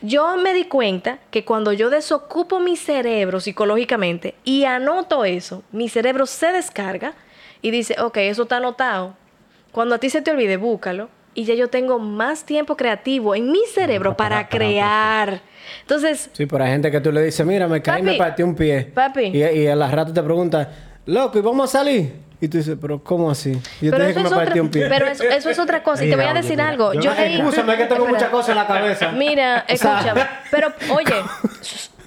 yo 0.00 0.36
me 0.36 0.54
di 0.54 0.64
cuenta 0.64 1.18
que 1.30 1.44
cuando 1.44 1.72
yo 1.72 1.90
desocupo 1.90 2.60
mi 2.60 2.76
cerebro 2.76 3.40
psicológicamente 3.40 4.34
y 4.44 4.64
anoto 4.64 5.24
eso, 5.24 5.62
mi 5.72 5.88
cerebro 5.88 6.26
se 6.26 6.52
descarga 6.52 7.14
y 7.62 7.70
dice, 7.72 7.96
ok, 8.00 8.16
eso 8.18 8.42
está 8.44 8.58
anotado. 8.58 9.14
Cuando 9.72 9.94
a 9.96 9.98
ti 9.98 10.08
se 10.10 10.22
te 10.22 10.30
olvide, 10.30 10.56
búscalo. 10.56 11.08
Y 11.34 11.44
ya 11.44 11.54
yo 11.54 11.68
tengo 11.68 11.98
más 11.98 12.44
tiempo 12.44 12.76
creativo 12.76 13.34
en 13.34 13.50
mi 13.52 13.60
cerebro 13.72 14.16
Para- 14.16 14.36
para, 14.36 14.48
para- 14.48 14.48
para 14.48 14.58
crear. 14.58 15.40
Entonces, 15.82 16.30
Sí, 16.32 16.46
pero 16.46 16.64
hay 16.64 16.70
gente 16.72 16.90
que 16.90 17.00
tú 17.00 17.12
le 17.12 17.22
dices, 17.22 17.44
mira, 17.46 17.68
me 17.68 17.80
caí 17.82 18.00
y 18.00 18.02
me 18.04 18.14
partí 18.14 18.42
un 18.42 18.54
pie. 18.54 18.90
Papi. 18.94 19.26
Y, 19.26 19.44
y 19.44 19.66
a 19.66 19.76
la 19.76 19.88
rato 19.90 20.12
te 20.12 20.22
pregunta, 20.22 20.68
loco, 21.08 21.38
¿y 21.38 21.42
vamos 21.42 21.68
a 21.74 21.78
salir? 21.78 22.12
Y 22.40 22.46
tú 22.46 22.58
dices, 22.58 22.76
pero 22.80 23.02
¿cómo 23.02 23.30
así? 23.30 23.50
Y 23.80 23.86
yo 23.86 23.90
te 23.92 23.98
dije 24.06 24.14
que 24.14 24.20
me 24.22 24.30
partí 24.30 24.50
otra, 24.52 24.62
un 24.62 24.70
pie. 24.70 24.86
pero 24.88 25.06
eso, 25.08 25.24
eso 25.24 25.50
es 25.50 25.58
otra 25.58 25.82
cosa. 25.82 26.04
Y 26.04 26.10
te 26.10 26.14
voy 26.14 26.24
a 26.24 26.34
decir 26.34 26.52
mira, 26.52 26.68
algo. 26.68 26.94
yo- 26.94 27.00
Yo 27.00 27.12
Escúchame, 27.12 27.76
que 27.76 27.84
tengo 27.86 28.06
muchas 28.06 28.28
cosas 28.28 28.50
en 28.50 28.54
la 28.56 28.66
cabeza. 28.68 29.10
Mira, 29.10 29.64
escúchame. 29.66 30.22
Pero, 30.52 30.68
oye, 30.94 31.14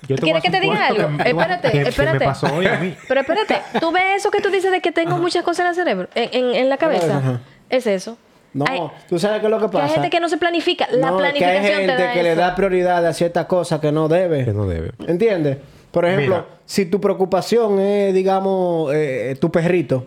¿quieres 0.08 0.42
que 0.44 0.50
te 0.50 0.60
diga 0.62 0.88
algo? 0.88 1.18
que- 1.18 1.30
Espérate, 1.30 1.72
que- 1.72 1.84
que 1.84 1.90
espérate. 1.90 2.20
me 2.20 2.26
pasó 2.26 2.48
hoy 2.56 2.66
a 2.68 2.78
mí. 2.78 2.96
Pero 3.08 3.20
espérate, 3.22 3.62
¿tú 3.80 3.92
ves 3.92 4.04
eso 4.18 4.32
que 4.32 4.40
tú 4.42 4.50
dices 4.50 4.72
de 4.72 4.80
que 4.82 4.92
tengo 4.94 5.18
muchas 5.18 5.44
cosas 5.44 5.62
en 5.66 5.68
el 5.70 5.76
cerebro? 5.76 6.08
En, 6.16 6.30
en- 6.46 6.56
en 6.56 6.70
la 6.70 6.78
cabeza. 6.78 7.18
Ajá. 7.18 7.40
Es 7.70 7.86
eso. 7.88 8.18
No, 8.54 8.66
Hay- 8.68 8.82
tú 9.10 9.18
sabes 9.18 9.40
qué 9.40 9.46
es 9.48 9.50
lo 9.52 9.60
que 9.60 9.66
que 9.66 9.72
pasa. 9.72 9.86
hay 9.86 9.92
gente 9.92 10.10
que 10.10 10.20
no 10.20 10.28
se 10.30 10.38
planifica. 10.38 10.88
La 10.92 11.08
No, 11.12 11.18
que 11.18 11.22
planificación 11.24 11.58
hay 11.66 11.74
gente 11.76 11.96
te 11.96 12.04
da 12.04 12.14
que 12.14 12.24
le 12.24 12.36
da 12.36 12.56
prioridad 12.56 13.06
a 13.06 13.14
ciertas 13.14 13.46
cosas 13.46 13.80
que 13.80 13.92
no 13.94 14.08
debe. 14.10 14.44
Que 14.46 14.52
no 14.54 14.66
debe. 14.68 14.92
¿Entiendes? 15.08 15.58
Por 15.92 16.06
ejemplo, 16.06 16.36
Mira. 16.36 16.46
si 16.66 16.86
tu 16.86 17.02
preocupación 17.02 17.80
es, 17.80 18.14
digamos, 18.14 18.92
eh, 18.94 19.36
tu 19.40 19.52
perrito, 19.52 20.06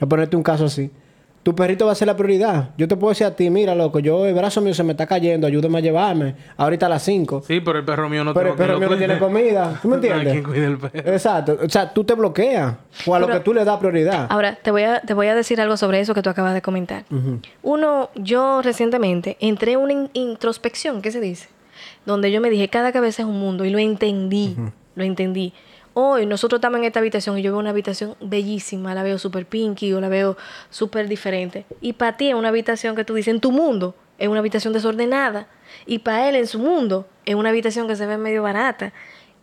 a 0.00 0.06
ponerte 0.06 0.36
un 0.36 0.42
caso 0.42 0.66
así, 0.66 0.90
tu 1.42 1.54
perrito 1.54 1.84
va 1.84 1.92
a 1.92 1.94
ser 1.94 2.06
la 2.08 2.16
prioridad. 2.16 2.70
Yo 2.78 2.88
te 2.88 2.96
puedo 2.96 3.10
decir 3.10 3.26
a 3.26 3.36
ti, 3.36 3.50
mira, 3.50 3.74
loco, 3.74 3.98
yo 3.98 4.24
el 4.24 4.32
brazo 4.34 4.62
mío 4.62 4.72
se 4.72 4.82
me 4.82 4.92
está 4.92 5.06
cayendo, 5.06 5.46
ayúdame 5.46 5.76
a 5.76 5.80
llevarme. 5.82 6.34
Ahorita 6.56 6.86
a 6.86 6.88
las 6.88 7.02
5. 7.02 7.42
Sí, 7.46 7.60
pero 7.60 7.78
el 7.80 7.84
perro 7.84 8.08
mío 8.08 8.24
no 8.24 8.32
Pero 8.32 8.50
el 8.52 8.54
perro 8.56 8.78
mío 8.78 8.88
no 8.88 8.96
tiene 8.96 9.18
comida. 9.18 9.78
¿Tú 9.82 9.88
me 9.88 9.96
entiendes? 9.96 10.42
cuide 10.42 10.64
el 10.64 10.78
perro. 10.78 11.10
Exacto. 11.12 11.58
O 11.62 11.68
sea, 11.68 11.92
tú 11.92 12.02
te 12.04 12.14
bloqueas. 12.14 12.76
O 13.06 13.14
a 13.14 13.18
lo 13.18 13.28
que 13.28 13.40
tú 13.40 13.52
le 13.52 13.62
das 13.62 13.78
prioridad. 13.78 14.26
Ahora, 14.30 14.54
te 14.56 14.70
voy, 14.70 14.84
a, 14.84 15.00
te 15.02 15.12
voy 15.12 15.26
a 15.26 15.34
decir 15.34 15.60
algo 15.60 15.76
sobre 15.76 16.00
eso 16.00 16.14
que 16.14 16.22
tú 16.22 16.30
acabas 16.30 16.54
de 16.54 16.62
comentar. 16.62 17.04
Uno, 17.62 18.08
yo 18.14 18.62
recientemente 18.62 19.36
entré 19.40 19.72
en 19.72 19.80
una 19.80 19.92
in- 19.92 20.10
introspección, 20.14 21.02
¿qué 21.02 21.10
se 21.12 21.20
dice? 21.20 21.48
Donde 22.06 22.30
yo 22.32 22.40
me 22.40 22.48
dije, 22.48 22.68
cada 22.68 22.90
cabeza 22.90 23.20
es 23.22 23.28
un 23.28 23.38
mundo 23.38 23.66
y 23.66 23.70
lo 23.70 23.78
entendí, 23.78 24.56
lo 24.94 25.04
entendí. 25.04 25.52
Hoy 25.96 26.26
nosotros 26.26 26.58
estamos 26.58 26.78
en 26.78 26.84
esta 26.86 26.98
habitación 26.98 27.38
y 27.38 27.42
yo 27.42 27.52
veo 27.52 27.60
una 27.60 27.70
habitación 27.70 28.16
bellísima, 28.20 28.94
la 28.94 29.04
veo 29.04 29.16
súper 29.16 29.46
pinky 29.46 29.92
o 29.92 30.00
la 30.00 30.08
veo 30.08 30.36
súper 30.68 31.06
diferente. 31.06 31.66
Y 31.80 31.92
para 31.92 32.16
ti 32.16 32.30
es 32.30 32.34
una 32.34 32.48
habitación 32.48 32.96
que 32.96 33.04
tú 33.04 33.14
dices, 33.14 33.32
en 33.32 33.40
tu 33.40 33.52
mundo, 33.52 33.94
es 34.18 34.26
una 34.26 34.40
habitación 34.40 34.72
desordenada. 34.72 35.46
Y 35.86 36.00
para 36.00 36.28
él, 36.28 36.34
en 36.34 36.48
su 36.48 36.58
mundo, 36.58 37.06
es 37.24 37.36
una 37.36 37.50
habitación 37.50 37.86
que 37.86 37.94
se 37.94 38.06
ve 38.06 38.18
medio 38.18 38.42
barata. 38.42 38.92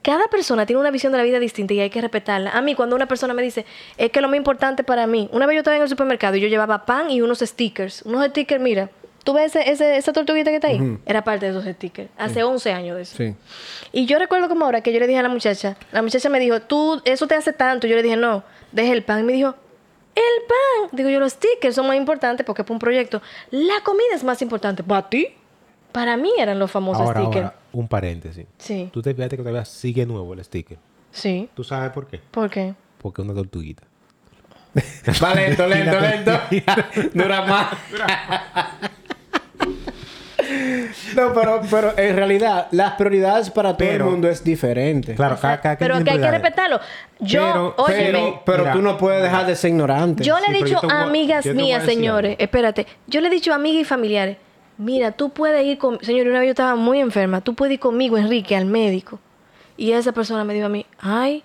Cada 0.02 0.28
persona 0.28 0.66
tiene 0.66 0.80
una 0.80 0.92
visión 0.92 1.12
de 1.14 1.20
la 1.20 1.24
vida 1.24 1.40
distinta 1.40 1.74
y 1.74 1.80
hay 1.80 1.90
que 1.90 2.02
respetarla. 2.02 2.52
A 2.52 2.62
mí, 2.62 2.76
cuando 2.76 2.98
una 2.98 3.06
persona 3.06 3.34
me 3.34 3.44
dice, 3.44 3.66
es 3.98 4.12
que 4.12 4.20
lo 4.20 4.28
más 4.28 4.36
importante 4.36 4.84
para 4.84 5.08
mí, 5.08 5.30
una 5.32 5.46
vez 5.46 5.56
yo 5.56 5.60
estaba 5.60 5.78
en 5.78 5.84
el 5.84 5.90
supermercado 5.90 6.36
y 6.36 6.42
yo 6.42 6.48
llevaba 6.48 6.86
pan 6.86 7.12
y 7.12 7.22
unos 7.22 7.40
stickers. 7.40 8.02
Unos 8.02 8.26
stickers, 8.26 8.62
mira, 8.62 8.90
¿tú 9.24 9.34
ves 9.34 9.56
ese, 9.56 9.70
ese- 9.72 9.98
esa 9.98 10.14
tortuguita 10.14 10.50
que 10.50 10.56
está 10.58 10.68
ahí? 10.68 10.98
Era 11.06 11.24
parte 11.24 11.46
de 11.52 11.58
esos 11.58 11.66
stickers. 11.76 12.10
Hace 12.18 12.44
11 12.44 12.72
años 12.74 12.96
de 12.96 13.02
eso. 13.04 13.18
Sí. 13.18 13.36
Y 13.92 14.06
yo 14.06 14.18
recuerdo 14.20 14.48
como 14.50 14.66
ahora 14.66 14.82
que 14.82 14.92
yo 14.94 15.00
le 15.00 15.08
dije 15.08 15.20
a 15.20 15.24
la 15.24 15.30
muchacha, 15.30 15.76
la 15.92 16.02
muchacha 16.02 16.30
me 16.30 16.40
dijo, 16.40 16.62
tú, 16.62 17.02
eso 17.06 17.28
te 17.28 17.36
hace 17.36 17.54
tanto. 17.54 17.88
Yo 17.88 17.96
le 17.96 18.04
dije, 18.04 18.18
no, 18.18 18.44
deje 18.72 18.92
el 18.94 19.04
pan. 19.04 19.20
Y 19.20 19.24
me 19.24 19.34
dijo, 19.34 19.56
el 20.16 20.46
pan. 20.48 20.90
Digo 20.98 21.10
yo, 21.10 21.20
los 21.20 21.34
stickers 21.34 21.76
son 21.76 21.88
más 21.88 21.96
importantes 21.98 22.46
porque 22.46 22.62
es 22.62 22.66
para 22.66 22.74
un 22.76 22.80
proyecto. 22.80 23.22
La 23.52 23.82
comida 23.84 24.14
es 24.16 24.24
más 24.24 24.42
importante. 24.42 24.84
¿Para 24.84 25.08
ti? 25.10 25.28
Para 25.92 26.16
mí 26.18 26.32
eran 26.38 26.58
los 26.58 26.72
famosos 26.72 27.02
Ahora, 27.02 27.22
stickers. 27.22 27.46
ahora, 27.46 27.56
un 27.74 27.88
paréntesis. 27.88 28.46
Sí, 28.58 28.90
Tú 28.94 29.02
te 29.02 29.14
fíjate 29.14 29.36
que 29.38 29.44
todavía 29.44 29.66
sigue 29.66 30.06
nuevo 30.06 30.34
el 30.34 30.44
sticker. 30.44 30.78
sí. 31.12 31.50
¿Tú 31.54 31.64
sabes 31.64 31.92
por 31.92 32.08
qué? 32.08 32.20
¿Por 32.32 32.50
qué? 32.50 32.74
Porque 32.98 33.22
es 33.22 33.26
una 33.28 33.34
tortuguita. 33.36 33.84
Va 35.22 35.36
lento, 35.36 35.68
lento, 35.68 36.00
lento. 36.00 36.32
Dura 37.14 37.42
más. 37.42 37.68
no, 41.16 41.34
pero, 41.34 41.62
pero 41.70 41.98
en 41.98 42.16
realidad, 42.16 42.68
las 42.72 42.94
prioridades 42.94 43.50
para 43.50 43.70
todo 43.70 43.78
Pero- 43.88 44.06
el 44.06 44.12
mundo 44.12 44.28
es 44.30 44.44
diferente. 44.44 45.16
Claro, 45.16 45.38
cada, 45.40 45.60
cada 45.62 45.76
quien 45.76 45.90
Pero 45.92 46.04
que 46.04 46.12
hay 46.12 46.20
que 46.20 46.32
respetarlo. 46.32 46.80
Yo, 47.20 47.42
Pero- 47.42 47.76
óyeme, 47.78 48.12
Pero, 48.12 48.42
pero 48.46 48.58
Mira, 48.64 48.74
tú 48.74 48.82
no 48.82 48.98
puedes 48.98 49.22
dejar 49.24 49.46
de 49.46 49.56
ser 49.56 49.70
ignorante. 49.72 50.24
yo 50.24 50.38
le 50.40 50.48
he 50.58 50.64
dicho 50.64 50.80
a 50.90 51.04
amigas 51.04 51.46
mías, 51.46 51.84
señores, 51.86 52.36
espérate, 52.40 52.88
yo 53.08 53.22
le 53.22 53.28
he 53.28 53.32
dicho 53.32 53.52
a 53.52 53.56
amigas 53.56 53.82
y 53.82 53.86
familiares, 53.86 54.38
mira, 54.78 55.12
tú 55.12 55.30
puedes 55.30 55.64
ir 55.66 55.78
con, 55.78 56.00
señor, 56.04 56.28
una 56.28 56.40
vez 56.40 56.48
yo 56.48 56.52
estaba 56.52 56.76
muy 56.76 57.00
enferma, 57.00 57.42
tú 57.42 57.54
puedes 57.54 57.74
ir 57.76 57.80
conmigo, 57.80 58.18
Enrique, 58.18 58.56
al 58.56 58.66
médico. 58.66 59.20
Y 59.78 59.92
esa 59.94 60.12
persona 60.12 60.44
me 60.44 60.54
dijo 60.54 60.66
a 60.66 60.70
mí, 60.70 60.86
ay, 61.00 61.44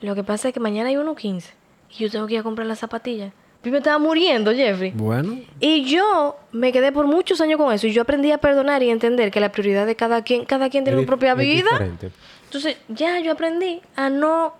lo 0.00 0.14
que 0.14 0.24
pasa 0.24 0.48
es 0.48 0.54
que 0.54 0.60
mañana 0.60 0.88
hay 0.88 0.96
1.15 0.96 1.52
y 1.90 1.94
yo 2.04 2.10
tengo 2.10 2.26
que 2.26 2.34
ir 2.34 2.40
a 2.40 2.42
comprar 2.42 2.66
las 2.66 2.78
zapatillas. 2.80 3.32
Yo 3.64 3.70
me 3.70 3.78
estaba 3.78 3.98
muriendo, 3.98 4.52
Jeffrey. 4.52 4.90
Bueno, 4.94 5.38
Y 5.60 5.84
yo 5.84 6.36
me 6.50 6.72
quedé 6.72 6.90
por 6.90 7.06
muchos 7.06 7.40
años 7.40 7.58
con 7.58 7.72
eso 7.72 7.86
y 7.86 7.92
yo 7.92 8.02
aprendí 8.02 8.32
a 8.32 8.38
perdonar 8.38 8.82
y 8.82 8.90
entender 8.90 9.30
que 9.30 9.38
la 9.40 9.52
prioridad 9.52 9.86
de 9.86 9.94
cada 9.94 10.22
quien, 10.22 10.44
cada 10.44 10.68
quien 10.68 10.82
tiene 10.84 10.98
Es 10.98 11.04
su 11.04 11.06
propia 11.06 11.34
vida. 11.34 11.70
diferente. 11.70 12.10
Entonces, 12.44 12.76
ya 12.88 13.20
yo 13.20 13.32
aprendí 13.32 13.80
a 13.94 14.10
no 14.10 14.54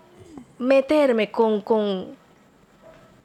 meterme 0.57 1.31
con, 1.31 1.61
con, 1.61 2.07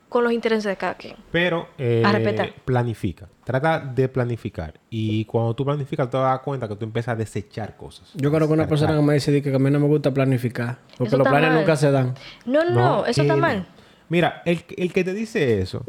con 0.09 0.25
los 0.25 0.33
intereses 0.33 0.65
de 0.65 0.77
cada 0.77 0.95
quien. 0.95 1.15
Pero 1.31 1.69
eh, 1.79 2.03
A 2.05 2.11
respetar. 2.13 2.53
planifica. 2.65 3.29
Trata 3.45 3.79
de 3.79 4.09
planificar. 4.09 4.75
Y 4.91 5.25
cuando 5.27 5.55
tú 5.55 5.65
planificas, 5.65 6.11
te 6.11 6.17
das 6.19 6.41
cuenta 6.41 6.69
que 6.69 6.75
tú 6.77 6.85
empiezas 6.85 7.13
a 7.13 7.17
desechar 7.17 7.77
cosas. 7.77 8.11
yo 8.15 8.31
conozco 8.31 8.53
una 8.53 8.65
Descartar. 8.65 8.69
persona 8.89 9.01
que 9.01 9.07
me 9.07 9.15
dice 9.15 9.31
di 9.33 9.41
que 9.43 9.55
a 9.55 9.59
mí 9.59 9.71
no 9.71 9.79
me 9.81 9.87
gusta 9.87 10.11
planificar. 10.13 10.79
Porque 10.99 11.09
Eso 11.09 11.17
los 11.19 11.29
planes 11.29 11.51
mal. 11.51 11.59
nunca 11.61 11.77
se 11.77 11.91
dan. 11.91 12.15
No, 12.45 12.65
no, 12.65 12.71
no, 12.73 13.07
eso 13.07 13.23
está 13.23 13.35
que 13.37 13.41
mal. 13.41 13.67
Mira, 14.09 14.43
el, 14.45 14.65
el 14.77 14.93
que 14.93 15.05
te 15.05 15.13
dice 15.15 15.61
eso 15.61 15.85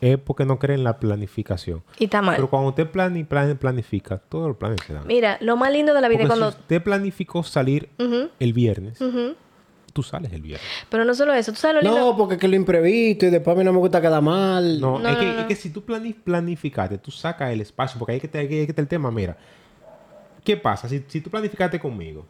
es 0.00 0.16
porque 0.18 0.44
no 0.44 0.58
cree 0.58 0.76
en 0.76 0.84
la 0.84 0.98
planificación. 0.98 1.82
Y 1.98 2.04
está 2.04 2.22
mal. 2.22 2.36
Pero 2.36 2.48
cuando 2.48 2.68
usted 2.70 2.90
plani- 2.90 3.26
plan- 3.26 3.56
planifica, 3.58 4.18
todos 4.18 4.48
los 4.48 4.56
planes 4.56 4.78
se 4.86 4.92
dan. 4.94 5.06
Mira, 5.06 5.36
lo 5.40 5.56
más 5.56 5.72
lindo 5.72 5.92
de 5.92 6.00
la 6.00 6.08
vida 6.08 6.20
Porque 6.20 6.32
es 6.34 6.38
cuando... 6.38 6.52
si 6.52 6.58
usted 6.60 6.82
planificó 6.82 7.42
salir 7.42 7.88
el 8.38 8.52
viernes, 8.52 8.98
tú 9.92 10.02
sales 10.04 10.32
el 10.32 10.40
viernes. 10.42 10.66
Pero 10.88 11.04
no 11.04 11.14
solo 11.14 11.32
eso, 11.34 11.50
tú 11.52 11.58
sabes 11.58 11.82
lo 11.82 11.90
lindo... 11.90 11.98
No, 12.12 12.16
porque 12.16 12.34
es 12.36 12.40
que 12.40 12.46
lo 12.46 12.54
imprevisto 12.54 13.26
y 13.26 13.30
después 13.30 13.56
a 13.56 13.58
mí 13.58 13.64
no 13.64 13.72
me 13.72 13.78
gusta 13.80 14.00
quedar 14.00 14.22
mal. 14.22 14.80
No, 14.80 14.98
No, 15.00 15.08
es, 15.08 15.14
no, 15.14 15.20
que, 15.20 15.26
no. 15.26 15.38
es 15.40 15.44
que 15.46 15.56
si 15.56 15.70
tú 15.70 15.84
plani- 15.84 16.14
planificaste, 16.14 16.98
tú 16.98 17.10
sacas 17.10 17.52
el 17.52 17.60
espacio, 17.60 17.98
porque 17.98 18.12
ahí 18.12 18.20
es 18.22 18.30
que, 18.30 18.40
es 18.40 18.48
que 18.48 18.62
está 18.70 18.80
el 18.82 18.88
tema, 18.88 19.10
mira. 19.10 19.36
¿Qué 20.44 20.56
pasa? 20.56 20.88
Si, 20.88 21.04
si 21.08 21.20
tú 21.20 21.28
planificaste 21.28 21.78
conmigo. 21.80 22.24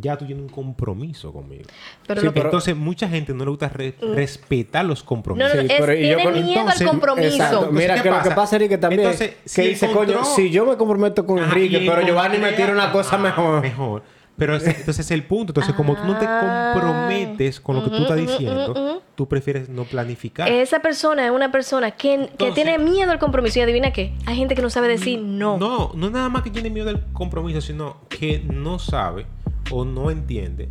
Ya 0.00 0.16
tú 0.16 0.24
tienes 0.26 0.42
un 0.44 0.48
compromiso 0.48 1.32
conmigo. 1.32 1.64
Pero 2.06 2.20
Sí, 2.20 2.26
lo 2.26 2.32
que- 2.32 2.38
pero- 2.40 2.48
Entonces, 2.50 2.76
mucha 2.76 3.08
gente 3.08 3.34
no 3.34 3.44
le 3.44 3.50
gusta 3.50 3.68
re- 3.68 3.94
respetar 4.14 4.84
los 4.84 5.00
No, 5.02 5.06
compromisos. 5.06 5.54
no, 5.56 5.60
Sí, 5.62 5.66
es, 5.70 5.80
pero 5.80 5.92
y 5.94 6.08
yo 6.08 6.16
tiene 6.16 6.22
con- 6.24 6.32
miedo 6.44 6.60
entonces, 6.60 6.80
al 6.82 6.88
compromiso. 6.88 7.28
Exacto. 7.34 7.68
Mira 7.72 7.94
¿qué 7.96 8.02
que 8.02 8.08
lo 8.10 8.16
que 8.16 8.22
pasa? 8.22 8.34
pasa 8.34 8.56
es 8.56 8.68
que 8.68 8.78
también 8.78 9.00
Entonces, 9.02 9.30
que 9.30 9.48
si 9.48 9.62
dice, 9.68 9.90
coño, 9.90 10.24
si 10.24 10.50
yo 10.50 10.64
me 10.64 10.76
comprometo 10.76 11.26
con 11.26 11.38
Enrique, 11.38 11.82
pero 11.86 12.02
Giovanni 12.06 12.38
me 12.38 12.52
tira 12.52 12.72
una 12.72 12.92
cosa 12.92 13.16
Ah, 13.16 13.18
mejor. 13.18 13.60
Mejor. 13.62 14.02
Pero 14.36 14.54
entonces 14.54 15.00
es 15.00 15.10
el 15.10 15.24
punto. 15.24 15.50
Entonces, 15.50 15.74
como 15.74 15.96
tú 15.96 16.04
no 16.04 16.16
te 16.16 16.24
Ah. 16.24 16.70
comprometes 16.72 17.58
con 17.58 17.74
lo 17.74 17.82
que 17.82 17.90
tú 17.90 17.96
estás 17.96 18.16
diciendo, 18.18 18.70
ujú. 18.70 19.02
tú 19.16 19.26
prefieres 19.26 19.68
no 19.68 19.82
planificar. 19.82 20.48
Esa 20.48 20.78
persona 20.78 21.24
es 21.26 21.32
una 21.32 21.50
persona 21.50 21.90
que, 21.90 22.30
que 22.38 22.52
tiene 22.52 22.78
miedo 22.78 23.10
al 23.10 23.18
compromiso. 23.18 23.58
Y 23.58 23.62
adivina 23.62 23.92
qué, 23.92 24.12
hay 24.26 24.36
gente 24.36 24.54
que 24.54 24.62
no 24.62 24.70
sabe 24.70 24.86
decir 24.86 25.18
no. 25.20 25.58
No, 25.58 25.90
no 25.94 26.10
nada 26.10 26.28
más 26.28 26.42
que 26.44 26.50
tiene 26.50 26.70
miedo 26.70 26.86
del 26.86 27.02
compromiso, 27.12 27.60
sino 27.60 27.96
que 28.08 28.38
no 28.48 28.78
sabe 28.78 29.26
o 29.70 29.84
no 29.84 30.10
entiende 30.10 30.68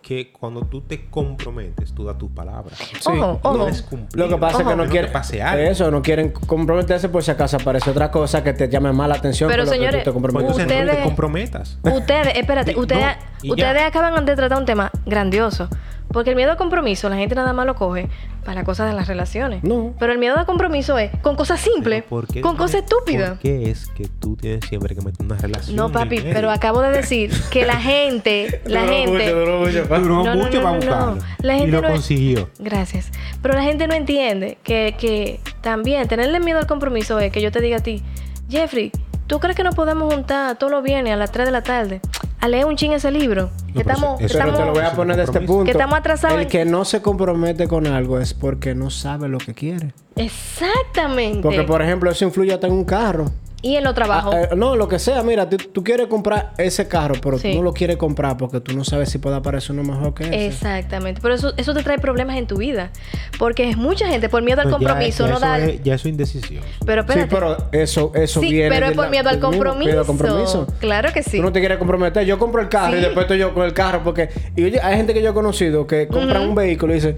que 0.00 0.32
cuando 0.32 0.62
tú 0.62 0.80
te 0.82 1.08
comprometes, 1.10 1.92
tú 1.92 2.04
das 2.04 2.16
tu 2.16 2.32
palabra. 2.32 2.72
Ojo, 3.04 3.14
No 3.16 3.40
ojo. 3.42 3.58
debes 3.64 3.82
cumplir. 3.82 4.24
Lo 4.24 4.28
que 4.28 4.36
pasa 4.40 4.62
es 4.62 4.68
que 4.68 4.76
no 4.76 4.86
quieren 4.86 5.10
pase 5.12 5.42
algo. 5.42 5.64
eso, 5.64 5.90
no 5.90 6.02
quieren 6.02 6.30
comprometerse 6.30 7.08
por 7.08 7.22
si 7.24 7.32
acaso 7.32 7.56
aparece 7.56 7.90
otra 7.90 8.10
cosa 8.10 8.44
que 8.44 8.52
te 8.52 8.68
llame 8.68 8.92
más 8.92 9.08
la 9.08 9.16
atención 9.16 9.50
Pero, 9.50 9.62
que 9.62 9.66
lo 9.66 9.72
que 9.72 9.78
señores, 9.78 10.04
tú 10.04 10.10
te 10.10 10.14
comprometes. 10.14 10.50
entonces 10.50 10.66
no 10.68 10.84
te 10.84 10.86
Ustedes- 10.90 11.04
comprometas. 11.04 11.78
Ustedes, 11.82 12.36
espérate, 12.36 12.72
Sí, 12.74 12.78
ustedes, 12.78 13.16
no, 13.44 13.50
ustedes 13.54 13.82
acaban 13.82 14.24
de 14.24 14.36
tratar 14.36 14.58
un 14.58 14.64
tema 14.66 14.90
grandioso. 15.04 15.68
Porque 16.12 16.30
el 16.30 16.36
miedo 16.36 16.50
al 16.50 16.56
compromiso, 16.56 17.08
la 17.08 17.16
gente 17.16 17.34
nada 17.34 17.52
más 17.52 17.66
lo 17.66 17.74
coge 17.74 18.08
para 18.44 18.56
las 18.56 18.64
cosas 18.64 18.88
de 18.88 18.94
las 18.94 19.06
relaciones. 19.08 19.62
No. 19.64 19.94
Pero 19.98 20.12
el 20.12 20.18
miedo 20.18 20.36
al 20.36 20.46
compromiso 20.46 20.98
es 20.98 21.10
con 21.22 21.36
cosas 21.36 21.60
simples, 21.60 22.02
Pero 22.02 22.08
¿por 22.10 22.26
qué 22.26 22.40
con 22.40 22.52
no 22.52 22.58
cosas 22.58 22.76
es- 22.76 22.82
estúpidas. 22.82 23.30
¿Por 23.30 23.38
qué 23.38 23.70
es 23.70 23.86
que 23.88 24.08
tú 24.20 24.36
tienes 24.36 24.64
siempre 24.68 24.94
que 24.94 25.00
meter 25.00 25.24
una 25.24 25.36
relación? 25.36 25.76
No, 25.76 25.90
papi, 25.90 26.20
pero 26.20 26.50
acabo 26.50 26.80
de 26.82 26.90
decir 26.90 27.30
que 27.50 27.64
la 27.64 27.76
gente, 27.80 28.60
la 28.66 28.82
Duró 28.82 28.92
gente... 28.92 29.12
mucho, 29.12 29.38
duró 29.38 29.58
mucho, 29.60 29.88
pa. 29.88 29.98
Duró 29.98 30.14
No, 30.24 30.34
no, 30.34 30.44
mucho 30.44 30.58
no, 30.58 30.62
para 30.64 30.72
no, 30.72 30.76
buscarlo. 30.86 31.14
no. 31.16 31.22
La 31.38 31.56
y 31.56 31.58
gente 31.60 31.72
lo 31.72 31.80
no 31.82 31.88
es- 31.88 31.94
consiguió. 31.94 32.50
Gracias. 32.58 33.10
Pero 33.40 33.54
la 33.54 33.62
gente 33.62 33.86
no 33.86 33.94
entiende 33.94 34.58
que, 34.62 34.94
que 34.98 35.40
también 35.60 36.06
tenerle 36.08 36.40
miedo 36.40 36.58
al 36.58 36.66
compromiso 36.66 37.18
es 37.20 37.32
que 37.32 37.40
yo 37.40 37.50
te 37.52 37.60
diga 37.60 37.78
a 37.78 37.80
ti, 37.80 38.02
Jeffrey, 38.50 38.92
¿tú 39.26 39.38
crees 39.40 39.56
que 39.56 39.62
nos 39.64 39.74
podemos 39.74 40.12
juntar 40.12 40.58
todos 40.58 40.70
los 40.72 40.82
viernes 40.82 41.12
a 41.12 41.16
las 41.16 41.32
3 41.32 41.46
de 41.46 41.52
la 41.52 41.62
tarde 41.62 42.00
a 42.42 42.48
leer 42.48 42.66
un 42.66 42.76
ching 42.76 42.92
ese 42.92 43.10
libro? 43.10 43.44
No, 43.44 43.66
que 43.66 43.72
pero 43.72 43.80
estamos, 43.94 44.20
eso- 44.20 44.28
Pero 44.34 44.38
estamos- 44.50 44.58
te 44.58 44.66
lo 44.66 44.72
voy 44.72 44.82
a 44.82 44.92
poner 44.92 45.16
de 45.16 45.22
este 45.22 45.40
punto. 45.40 45.64
Que 45.64 45.70
estamos 45.70 45.98
atrasados 45.98 46.38
El 46.40 46.46
que 46.48 46.64
no 46.64 46.84
se 46.84 47.00
compromete 47.00 47.68
con 47.68 47.86
algo 47.86 48.18
es 48.20 48.34
porque 48.34 48.74
no 48.74 48.90
sabe 48.90 49.28
lo 49.28 49.38
que 49.38 49.54
quiere. 49.54 49.92
Exactamente. 50.16 51.40
Porque, 51.42 51.62
por 51.62 51.82
ejemplo, 51.82 52.10
eso 52.10 52.24
influye 52.24 52.52
hasta 52.52 52.66
en 52.66 52.72
un 52.74 52.84
carro. 52.84 53.26
Y 53.62 53.76
en 53.76 53.84
los 53.84 53.94
trabajos. 53.94 54.34
Ah, 54.34 54.42
eh, 54.42 54.48
no, 54.56 54.76
lo 54.76 54.88
que 54.88 54.98
sea, 54.98 55.22
mira, 55.22 55.48
tú, 55.48 55.56
tú 55.56 55.82
quieres 55.84 56.08
comprar 56.08 56.52
ese 56.58 56.88
carro, 56.88 57.14
pero 57.22 57.38
Sí. 57.38 57.52
tú 57.52 57.58
no 57.58 57.62
lo 57.62 57.72
quieres 57.72 57.96
comprar 57.96 58.36
porque 58.36 58.60
tú 58.60 58.76
no 58.76 58.84
sabes 58.84 59.08
si 59.08 59.18
puede 59.18 59.36
aparecer 59.36 59.72
uno 59.78 59.84
mejor 59.84 60.12
que 60.14 60.24
ese. 60.24 60.46
Exactamente. 60.46 61.20
Pero 61.22 61.34
eso, 61.34 61.52
eso 61.56 61.72
te 61.72 61.82
trae 61.82 61.98
problemas 61.98 62.36
en 62.36 62.46
tu 62.46 62.56
vida. 62.58 62.90
Porque 63.38 63.70
es 63.70 63.76
mucha 63.76 64.06
gente 64.08 64.28
por 64.28 64.42
miedo 64.42 64.60
al 64.60 64.70
compromiso 64.70 65.26
ya 65.26 65.32
no 65.32 65.40
da... 65.40 65.58
es- 65.58 65.82
ya 65.82 65.94
eso 65.94 66.08
es 66.08 66.12
indecisión. 66.12 66.62
Pero 66.84 67.02
Sí, 67.02 67.08
espérate. 67.20 67.34
pero 67.34 67.56
eso, 67.72 68.12
eso 68.14 68.40
Sí, 68.40 68.50
viene. 68.50 68.68
pero 68.68 68.86
es 68.86 68.92
por 68.92 69.04
la- 69.04 69.10
miedo 69.10 69.28
al 69.28 69.36
mismo 69.36 69.50
compromiso. 69.50 69.84
miedo 69.88 70.00
al 70.00 70.06
compromiso. 70.06 70.66
Claro 70.80 71.12
que 71.12 71.22
sí. 71.22 71.36
Tú 71.38 71.42
no 71.42 71.52
te 71.52 71.60
quieres 71.60 71.78
comprometer. 71.78 72.26
Yo 72.26 72.38
compro 72.38 72.60
el 72.60 72.68
carro 72.68 72.94
y 72.96 72.98
Sí. 72.98 73.04
después 73.04 73.24
estoy 73.24 73.38
yo 73.38 73.54
con 73.54 73.64
el 73.64 73.72
carro 73.72 74.02
porque... 74.02 74.28
Y 74.56 74.64
oye, 74.64 74.80
hay 74.82 74.96
gente 74.96 75.14
que 75.14 75.22
yo 75.22 75.30
he 75.30 75.34
conocido 75.34 75.86
que 75.86 76.08
compran 76.08 76.48
un 76.48 76.54
vehículo 76.54 76.92
y 76.92 76.96
dice... 76.96 77.16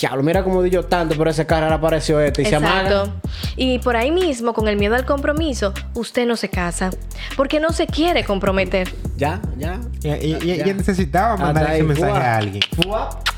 Diablo, 0.00 0.22
mira 0.22 0.42
cómo 0.42 0.62
di 0.62 0.70
yo 0.70 0.84
tanto 0.86 1.14
por 1.16 1.28
ese 1.28 1.44
carro, 1.46 1.64
ahora 1.64 1.76
apareció 1.76 2.18
este. 2.20 2.42
Y 2.42 2.46
se 2.46 2.56
amaga. 2.56 3.02
Exacto. 3.02 3.12
Y 3.56 3.78
por 3.80 3.96
ahí 3.96 4.10
mismo, 4.10 4.54
con 4.54 4.68
el 4.68 4.76
miedo 4.76 4.94
al 4.94 5.04
compromiso, 5.04 5.74
usted 5.94 6.26
no 6.26 6.36
se 6.36 6.48
casa. 6.48 6.90
Porque 7.36 7.60
no 7.60 7.70
se 7.72 7.86
quiere 7.86 8.24
comprometer. 8.24 8.88
Ya, 9.16 9.40
ya. 9.58 9.80
Ya, 10.00 10.16
ya- 10.16 10.38
ya- 10.38 10.56
Ya. 10.56 10.66
ya 10.66 10.74
necesitaba 10.74 11.36
mandar 11.36 11.66
ahí, 11.66 11.78
ese 11.80 11.84
mensaje 11.88 12.12
fuá. 12.12 12.20
a 12.24 12.36
alguien. 12.36 12.62
Fuap. 12.82 13.28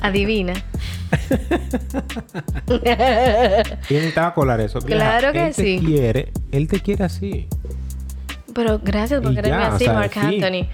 Adivina. 0.00 0.52
Y 3.88 3.94
necesitaba 3.94 4.34
colar 4.34 4.60
eso. 4.60 4.78
Mira, 4.80 4.96
Claro 4.96 5.32
que 5.32 5.46
él 5.48 5.54
te 5.54 5.62
sí. 5.62 5.80
quiere, 5.84 6.32
él 6.50 6.68
te 6.68 6.80
quiere 6.80 7.04
así. 7.04 7.48
Pero 8.54 8.80
gracias 8.82 9.20
por 9.22 9.32
Y 9.32 9.36
quererme 9.36 9.64
o 9.64 9.74
así, 9.74 9.84
sea, 9.84 9.94
Mark 9.94 10.10
sí. 10.12 10.20
Anthony. 10.20 10.68